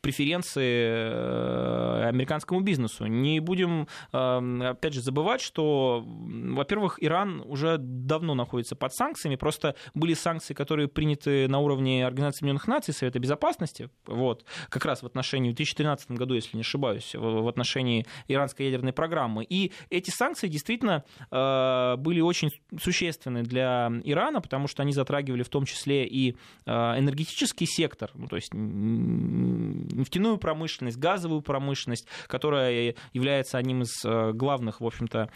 [0.02, 3.06] преференции э, американскому бизнесу.
[3.06, 9.76] Не будем, э, опять же, забывать, что, во-первых, Иран уже давно находится под санкциями, просто
[9.94, 15.06] были санкции, которые приняты на уровне Организации Объединенных Наций, Совета Безопасности, вот, как раз в
[15.06, 19.46] отношении, в 2013 году, если не ошибаюсь, в отношении иранской ядерной программы.
[19.48, 25.66] И эти санкции действительно были очень существенны для Ирана, потому что они затрагивали в том
[25.66, 28.54] числе и энергетический сектор, ну, то есть
[29.14, 35.30] нефтяную промышленность, газовую промышленность, которая является одним из э, главных, в общем-то,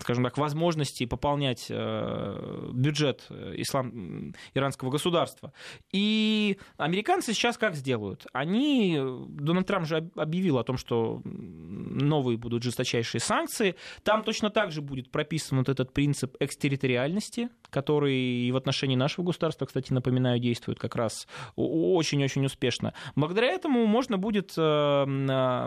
[0.00, 5.52] скажем так, возможностей пополнять э, бюджет ислам, иранского государства.
[5.92, 8.26] И американцы сейчас как сделают?
[8.32, 13.74] Они, Дональд Трамп же объявил о том, что новые будут жесточайшие санкции.
[14.04, 19.24] Там точно так же будет прописан вот этот принцип экстерриториальности, который и в отношении нашего
[19.24, 22.94] государства, кстати, напоминаю, действует как раз очень-очень успешно.
[23.16, 25.66] Благодаря этому можно будет, э,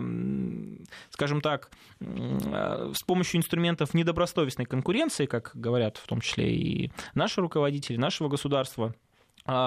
[1.10, 1.70] скажем так,
[2.00, 8.94] с помощью инструментов недобросовестной конкуренции, как говорят в том числе и наши руководители нашего государства,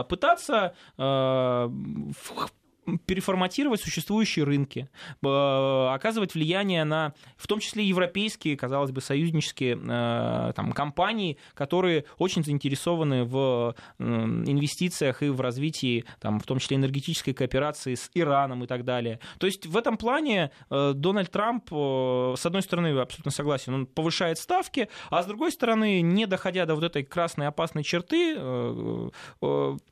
[0.09, 0.75] пытаться
[3.07, 4.88] переформатировать существующие рынки,
[5.22, 9.77] оказывать влияние на, в том числе, европейские, казалось бы, союзнические
[10.55, 17.33] там, компании, которые очень заинтересованы в инвестициях и в развитии, там, в том числе, энергетической
[17.33, 19.20] кооперации с Ираном и так далее.
[19.38, 24.88] То есть в этом плане Дональд Трамп, с одной стороны, абсолютно согласен, он повышает ставки,
[25.11, 28.37] а с другой стороны, не доходя до вот этой красной опасной черты,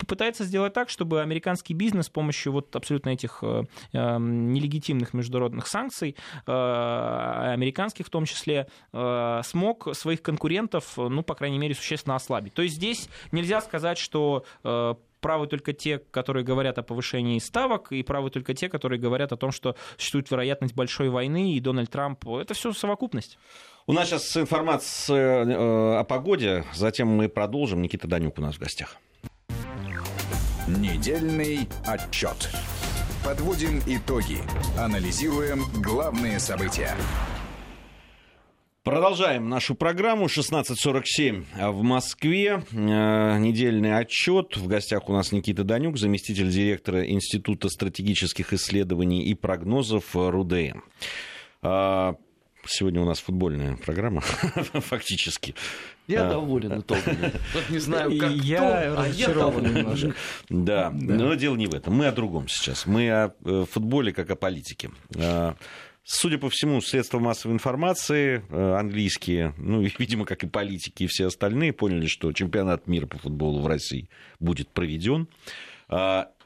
[0.07, 5.67] пытается сделать так, чтобы американский бизнес с помощью вот абсолютно этих э, эм, нелегитимных международных
[5.67, 6.17] санкций,
[6.47, 12.53] э, американских в том числе, э, смог своих конкурентов, ну, по крайней мере, существенно ослабить.
[12.53, 14.45] То есть здесь нельзя сказать, что
[15.21, 19.37] правы только те, которые говорят о повышении ставок, и правы только те, которые говорят о
[19.37, 22.29] том, что существует вероятность большой войны, и Дональд Трамп.
[22.29, 23.39] Это все совокупность.
[23.87, 27.81] У нас сейчас информация о погоде, затем мы продолжим.
[27.81, 28.99] Никита Данюк у нас в гостях.
[30.67, 32.49] Недельный отчет.
[33.23, 34.39] Подводим итоги.
[34.79, 36.97] Анализируем главные события.
[38.83, 40.25] Продолжаем нашу программу.
[40.25, 42.63] 16.47 в Москве.
[42.73, 44.57] Э, недельный отчет.
[44.57, 50.81] В гостях у нас Никита Данюк, заместитель директора Института стратегических исследований и прогнозов РУДН.
[51.61, 52.15] А,
[52.67, 54.21] сегодня у нас футбольная программа,
[54.73, 55.55] фактически.
[56.07, 56.31] Я а.
[56.31, 57.17] доволен итогом.
[57.55, 60.15] Вот не знаю, как я кто, а я доволен немножко.
[60.49, 61.95] Да, но дело не в этом.
[61.95, 62.87] Мы о другом сейчас.
[62.87, 64.91] Мы о э, футболе как о политике.
[65.17, 65.57] А,
[66.03, 71.27] судя по всему, средства массовой информации э, английские, ну, видимо, как и политики и все
[71.27, 74.09] остальные, поняли, что чемпионат мира по футболу в России
[74.41, 75.29] будет проведен.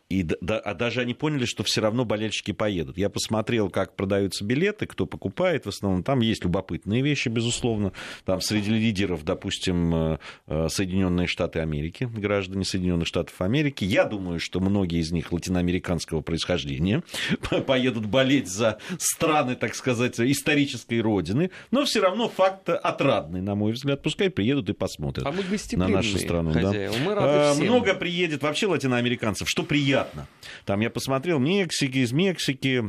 [0.09, 2.97] И да, а даже они поняли, что все равно болельщики поедут.
[2.97, 5.67] Я посмотрел, как продаются билеты, кто покупает.
[5.67, 7.93] В основном там есть любопытные вещи, безусловно.
[8.25, 13.85] Там среди лидеров, допустим, э, э, Соединенные Штаты Америки, граждане Соединенных Штатов Америки.
[13.85, 17.03] Я думаю, что многие из них латиноамериканского происхождения
[17.67, 21.51] поедут болеть за страны, так сказать, исторической родины.
[21.71, 24.03] Но все равно факт отрадный, на мой взгляд.
[24.03, 25.43] Пускай приедут и посмотрят а мы
[25.73, 26.53] на нашу страну.
[26.55, 26.73] Да.
[27.05, 27.67] Мы рады всем.
[27.67, 30.27] Много приедет вообще латиноамериканцев, что приятно приятно.
[30.65, 32.85] Там я посмотрел Мексики, из Мексики,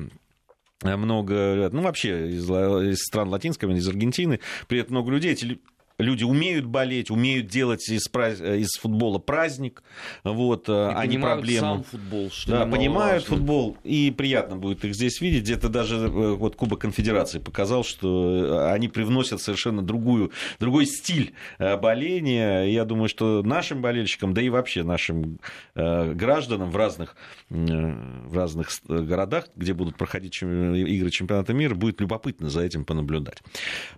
[0.83, 5.59] много, ну вообще из, из стран латинской, из Аргентины, приедет много людей.
[5.99, 9.83] Люди умеют болеть, умеют делать из, из футбола праздник,
[10.23, 11.59] вот, и а не проблему.
[11.59, 15.43] Сам футбол, что да, понимают футбол, и приятно будет их здесь видеть.
[15.43, 21.33] Где-то даже э, вот Кубок Конфедерации показал, что э, они привносят совершенно другую, другой стиль
[21.57, 22.63] э, боления.
[22.63, 25.39] Я думаю, что нашим болельщикам, да и вообще нашим
[25.75, 27.15] гражданам в разных,
[27.49, 33.39] в разных городах, где будут проходить игры чемпионата мира, будет любопытно за этим понаблюдать.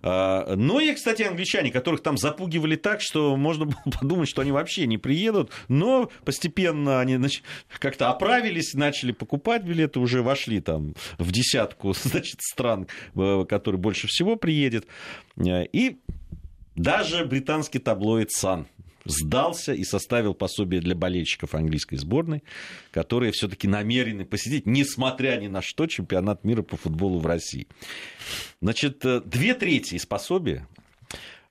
[0.02, 4.40] А, но и, кстати, англичане, которые которых там запугивали так, что можно было подумать, что
[4.40, 7.18] они вообще не приедут, но постепенно они
[7.78, 14.06] как-то оправились, начали покупать билеты, уже вошли там в десятку значит, стран, э, которые больше
[14.06, 14.86] всего приедет.
[15.36, 15.98] Э, и
[16.76, 18.66] даже британский таблоид «Сан»
[19.04, 22.42] сдался и составил пособие для болельщиков английской сборной,
[22.92, 27.66] которые все-таки намерены посетить, несмотря ни на что, чемпионат мира по футболу в России.
[28.62, 30.66] Значит, э, две трети из пособия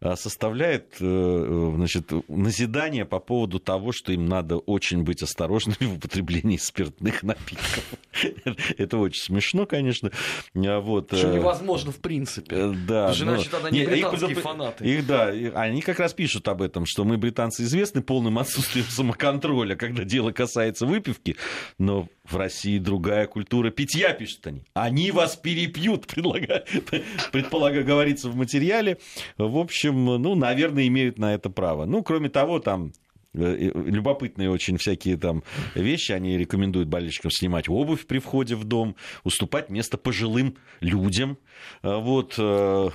[0.01, 5.97] составляет э, э, значит, назидание по поводу того, что им надо очень быть осторожными в
[5.97, 7.83] употреблении спиртных напитков.
[8.77, 10.11] Это очень смешно, конечно.
[10.55, 11.13] А вот.
[11.15, 12.73] Что невозможно в принципе.
[12.87, 13.13] Да.
[13.13, 14.85] Значит, она не британские фанаты.
[14.85, 19.75] Их, да, они как раз пишут об этом, что мы, британцы, известны полным отсутствием самоконтроля,
[19.75, 21.37] когда дело касается выпивки,
[21.77, 24.63] но в России другая культура питья, пишут они.
[24.73, 26.07] Они вас перепьют,
[27.31, 28.99] предполагаю, говорится в материале.
[29.37, 31.85] В общем, ну, наверное, имеют на это право.
[31.85, 32.93] Ну, кроме того, там
[33.33, 35.43] э, любопытные очень всякие там
[35.73, 36.11] вещи.
[36.11, 41.39] Они рекомендуют болельщикам снимать обувь при входе в дом, уступать место пожилым людям.
[41.81, 42.89] Э, вот, э,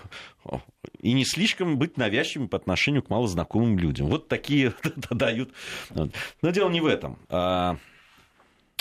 [1.00, 4.06] и не слишком быть навязчивыми по отношению к малознакомым людям.
[4.06, 4.72] Вот такие
[5.10, 5.50] дают.
[5.90, 7.18] Но дело не в этом.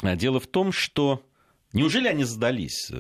[0.02, 1.26] А, дело в том, что
[1.74, 2.92] неужели они сдались?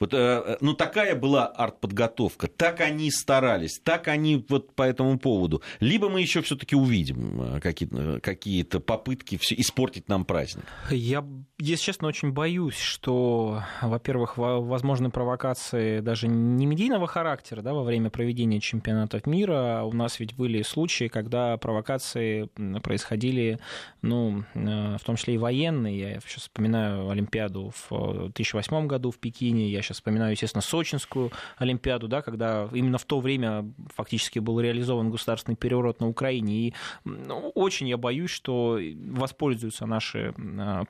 [0.00, 5.62] Вот, э, ну, такая была артподготовка, так они старались, так они вот по этому поводу.
[5.78, 10.64] Либо мы еще все-таки увидим э, какие-то, какие попытки все испортить нам праздник.
[10.90, 11.22] Я,
[11.60, 18.10] если честно, очень боюсь, что, во-первых, возможны провокации даже не медийного характера да, во время
[18.10, 19.82] проведения чемпионатов мира.
[19.84, 22.48] У нас ведь были случаи, когда провокации
[22.82, 23.58] происходили,
[24.02, 25.98] ну, э, в том числе и военные.
[25.98, 32.08] Я сейчас вспоминаю Олимпиаду в 2008 году в Пекине Я сейчас вспоминаю, естественно, Сочинскую Олимпиаду,
[32.08, 36.54] да, когда именно в то время фактически был реализован государственный переворот на Украине.
[36.54, 38.78] И ну, очень я боюсь, что
[39.10, 40.84] воспользуются наши а,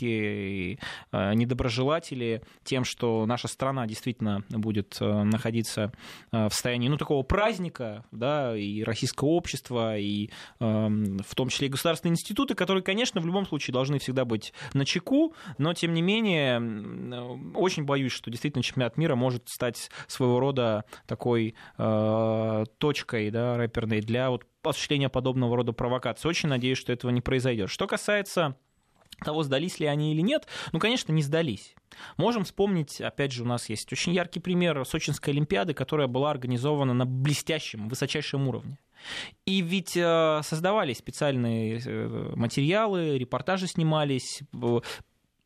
[0.00, 0.78] противники и
[1.12, 5.92] а, недоброжелатели тем, что наша страна действительно будет а, находиться
[6.32, 12.12] в состоянии ну, такого праздника, да, и российского общества, и в том числе и государственные
[12.12, 16.60] институты, которые, конечно, в любом случае должны всегда быть на чеку, но, тем не менее,
[17.54, 24.00] очень боюсь, что действительно чемпионат мира может стать своего рода такой э, точкой да, рэперной
[24.00, 26.28] для вот, осуществления подобного рода провокаций.
[26.28, 27.70] Очень надеюсь, что этого не произойдет.
[27.70, 28.56] Что касается
[29.20, 31.74] того, сдались ли они или нет, ну, конечно, не сдались.
[32.16, 36.94] Можем вспомнить, опять же, у нас есть очень яркий пример Сочинской Олимпиады, которая была организована
[36.94, 38.78] на блестящем, высочайшем уровне.
[39.46, 44.42] И ведь э, создавались специальные э, материалы, репортажи снимались,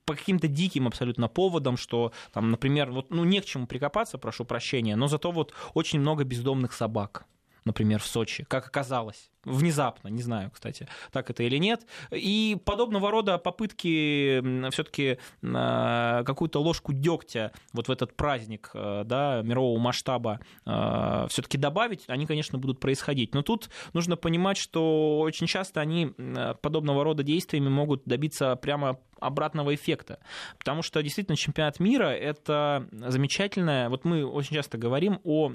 [0.04, 4.44] по каким-то диким абсолютно поводам, что там, например, вот, ну, не к чему прикопаться, прошу
[4.44, 7.26] прощения, но зато вот очень много бездомных собак
[7.64, 9.30] например, в Сочи, как оказалось.
[9.44, 11.86] Внезапно, не знаю, кстати, так это или нет.
[12.10, 14.40] И подобного рода попытки
[14.70, 21.58] все-таки а, какую-то ложку дегтя вот в этот праздник э, да, мирового масштаба э, все-таки
[21.58, 23.34] добавить, они, конечно, будут происходить.
[23.34, 26.14] Но тут нужно понимать, что очень часто они
[26.62, 30.20] подобного рода действиями могут добиться прямо обратного эффекта.
[30.58, 33.88] Потому что действительно чемпионат мира это замечательное.
[33.88, 35.52] Вот мы очень часто говорим о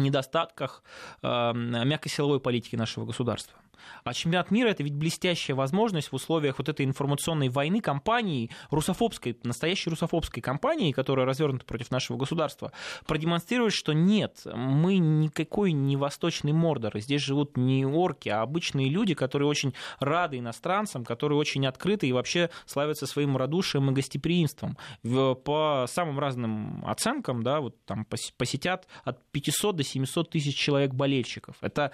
[0.00, 0.82] недостатках
[1.22, 3.58] э, мягкосиловой политики нашего государства.
[4.04, 9.38] А чемпионат мира это ведь блестящая возможность в условиях вот этой информационной войны компании, русофобской,
[9.42, 12.72] настоящей русофобской компании, которая развернута против нашего государства,
[13.06, 19.14] продемонстрировать, что нет, мы никакой не восточный Мордор, здесь живут не орки, а обычные люди,
[19.14, 24.76] которые очень рады иностранцам, которые очень открыты и вообще славятся своим радушием и гостеприимством.
[25.02, 28.06] По самым разным оценкам, да, вот там
[28.36, 31.56] посетят от 500 до 700 тысяч человек болельщиков.
[31.60, 31.92] Это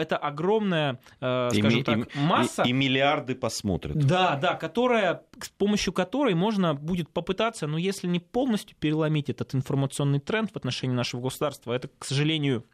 [0.00, 2.62] это огромная, э, скажем и, так, и, масса.
[2.62, 3.96] И, и миллиарды посмотрят.
[3.96, 9.54] Да, да, которая, с помощью которой можно будет попытаться, ну, если не полностью переломить этот
[9.54, 12.64] информационный тренд в отношении нашего государства, это, к сожалению,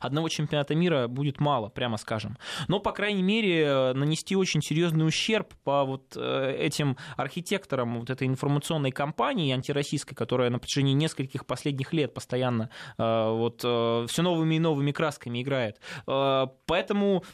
[0.00, 2.36] Одного чемпионата мира будет мало, прямо скажем.
[2.68, 8.26] Но, по крайней мере, нанести очень серьезный ущерб по вот э, этим архитекторам вот этой
[8.26, 12.68] информационной кампании антироссийской, которая на протяжении нескольких последних лет постоянно
[12.98, 15.80] э, вот э, все новыми и новыми красками играет.
[16.06, 17.24] Поэтому,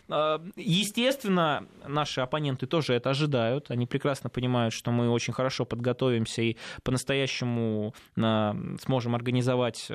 [0.57, 3.71] естественно, наши оппоненты тоже это ожидают.
[3.71, 9.91] Они прекрасно понимают, что мы очень хорошо подготовимся и по-настоящему сможем организовать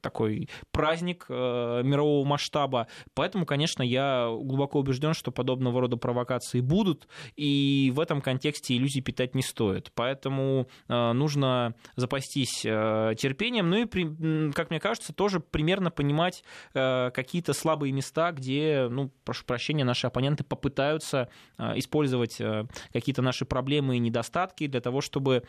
[0.00, 1.26] такой праздник
[1.88, 2.86] мирового масштаба.
[3.14, 9.00] Поэтому, конечно, я глубоко убежден, что подобного рода провокации будут, и в этом контексте иллюзий
[9.00, 9.90] питать не стоит.
[9.94, 17.10] Поэтому э, нужно запастись э, терпением, ну и, как мне кажется, тоже примерно понимать э,
[17.10, 21.28] какие-то слабые места, где, ну, прошу прощения, наши оппоненты попытаются
[21.74, 22.40] использовать
[22.92, 25.42] какие-то наши проблемы и недостатки для того, чтобы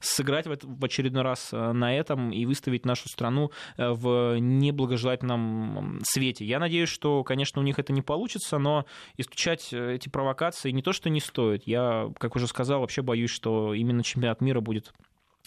[0.00, 6.44] сыграть в очередной раз на этом и выставить нашу страну в неблагожелательном негативном свете.
[6.44, 10.82] Я надеюсь, что, конечно, у них это не получится, но исключать э, эти провокации не
[10.82, 11.66] то, что не стоит.
[11.66, 14.92] Я, как уже сказал, вообще боюсь, что именно чемпионат мира будет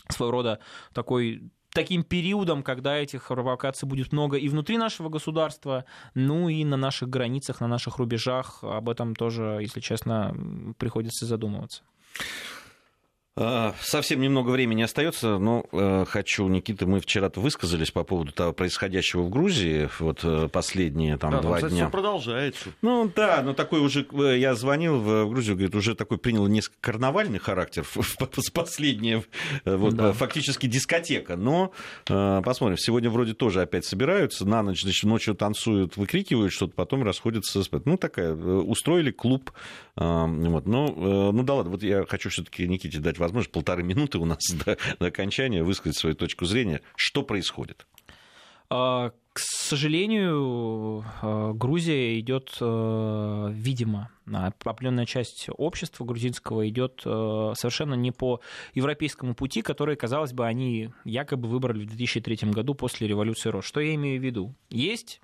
[0.10, 0.60] своего рода
[0.94, 5.86] такой таким периодом, когда этих провокаций будет много и внутри нашего государства,
[6.16, 8.64] ну и на наших границах, на наших рубежах.
[8.64, 10.36] Об этом тоже, если честно,
[10.78, 11.84] приходится задумываться.
[13.40, 18.52] А, совсем немного времени остается, но э, хочу, Никита, мы вчера-то высказались по поводу того
[18.52, 21.84] происходящего в Грузии, вот э, последние там да, два кстати, дня.
[21.84, 22.70] Все продолжается.
[22.82, 26.78] Ну да, но такой уже, э, я звонил в Грузию, говорит, уже такой принял несколько
[26.82, 29.24] карнавальный характер с последнее,
[29.66, 30.14] вот да.
[30.14, 31.36] фактически дискотека.
[31.36, 31.74] Но
[32.06, 37.62] посмотрим, сегодня вроде тоже опять собираются, на ночь, значит, ночью танцуют, выкрикивают что-то, потом расходятся.
[37.86, 39.52] Ну такая, устроили клуб.
[39.96, 44.18] Вот, ну, ну да ладно, вот я хочу все-таки Никите дать возможность возможность, полторы минуты
[44.18, 46.82] у нас до, до окончания высказать свою точку зрения.
[46.96, 47.86] Что происходит?
[48.70, 58.12] А, к сожалению, а, Грузия идет, а, видимо, определенная часть общества грузинского идет совершенно не
[58.12, 58.42] по
[58.74, 63.66] европейскому пути, который, казалось бы, они якобы выбрали в 2003 году после революции РОС.
[63.66, 64.54] Что я имею в виду?
[64.70, 65.22] Есть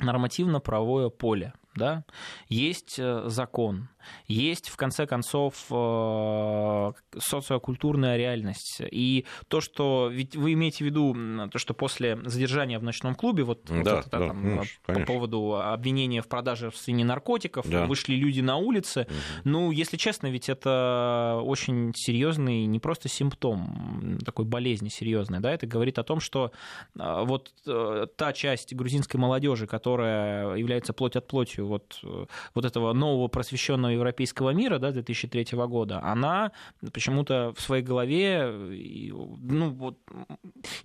[0.00, 2.04] нормативно-правовое поле да,
[2.48, 3.88] есть э, закон,
[4.26, 8.82] есть, в конце концов, э, социокультурная реальность.
[8.90, 10.08] И то, что...
[10.12, 13.86] Ведь вы имеете в виду то, что после задержания в ночном клубе, вот, Да, вот
[13.86, 15.14] это, да, там, конечно, по конечно.
[15.14, 17.86] поводу обвинения в продаже в стране наркотиков, Да.
[17.86, 19.06] вышли люди на улицы.
[19.44, 25.66] Ну, если честно, ведь это очень серьезный, не просто симптом такой болезни серьезной, да, это
[25.66, 26.52] говорит о том, что
[26.98, 32.64] а, вот э, та часть грузинской молодежи, которая является плоть от плотью вот, э, вот
[32.64, 36.52] этого нового просвещенного европейского мира, да, 2003 года, она
[36.92, 39.98] почему-то в своей голове, э, ну, вот,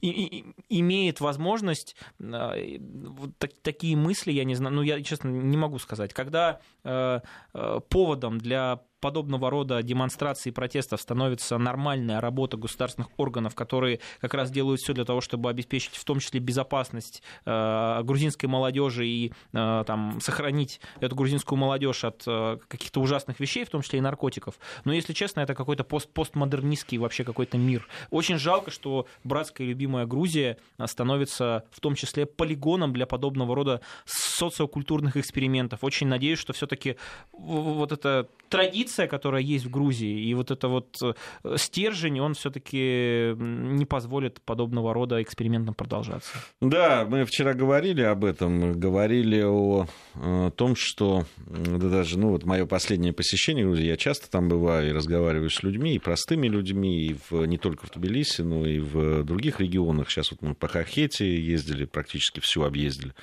[0.01, 2.82] и- и- имеет возможность и
[3.18, 6.14] вот так- такие мысли, я не знаю, ну, я, честно, не могу сказать.
[6.14, 7.20] Когда э,
[7.53, 14.34] э, поводом для подобного рода демонстраций и протестов становится нормальная работа государственных органов, которые как
[14.34, 19.34] раз делают все для того, чтобы обеспечить в том числе безопасность э, грузинской молодежи и
[19.54, 24.02] э, там, сохранить эту грузинскую молодежь от э, каких-то ужасных вещей, в том числе и
[24.02, 24.56] наркотиков.
[24.86, 27.88] Но, если честно, это какой-то пост постмодернистский вообще какой-то мир.
[28.12, 35.18] Очень жалко, что братская любимая Грузия становится в том числе полигоном для подобного рода социокультурных
[35.18, 35.84] экспериментов.
[35.84, 36.97] Очень надеюсь, что все-таки
[37.32, 41.14] вот эта традиция, которая есть в Грузии, и вот это вот э,
[41.58, 46.32] стержень, он все-таки не позволит подобного рода экспериментам продолжаться.
[46.62, 52.46] Да, мы вчера говорили об этом, говорили о, э, том, что да даже, ну вот
[52.46, 57.08] мое последнее посещение Грузии, я часто там бываю и разговариваю с людьми, и простыми людьми,
[57.08, 60.10] и в, не только в Тбилиси, но и в других регионах.
[60.10, 63.14] Сейчас вот мы по Хахете ездили, практически всю объездили.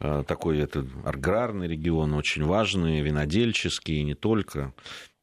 [0.00, 4.72] Э, Такой это аграрный регион, очень важный, винодельческий, и не только.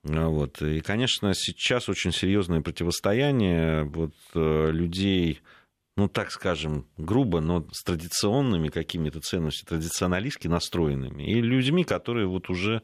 [0.03, 0.61] Э, Вот.
[0.61, 5.41] И, конечно, сейчас очень серьезное противостояние вот, э, людей,
[5.97, 12.49] ну, так скажем, грубо, но с традиционными какими-то ценностями, традиционалистски настроенными, и людьми, которые вот
[12.51, 12.83] уже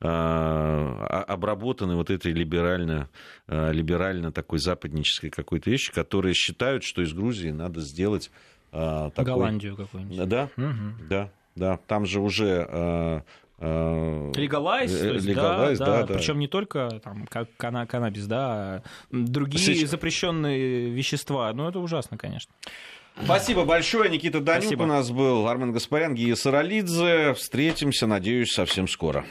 [0.00, 3.10] э, обработаны вот этой либерально,
[3.46, 8.30] э, либерально такой западнической какой-то вещью, которые считают, что из Грузии надо сделать
[9.14, 9.24] такой...
[9.24, 10.28] Голландию какую-нибудь.
[10.28, 10.96] Да, Мгм.
[11.08, 11.78] да, да.
[11.86, 12.66] Там же уже...
[12.68, 13.20] э,
[13.60, 16.14] э, Легалайз, э, да, да, да, да.
[16.14, 21.52] Причем не только там, как каннабис, да, другие Сейчас- запрещенные вещества.
[21.52, 22.52] Ну, это ужасно, конечно.
[23.24, 24.10] Спасибо большое.
[24.10, 24.82] Никита Данюк Спасибо.
[24.82, 25.46] у нас был.
[25.46, 27.34] Армен Гаспарян, Гия Саралидзе.
[27.34, 29.24] Встретимся, надеюсь, совсем скоро.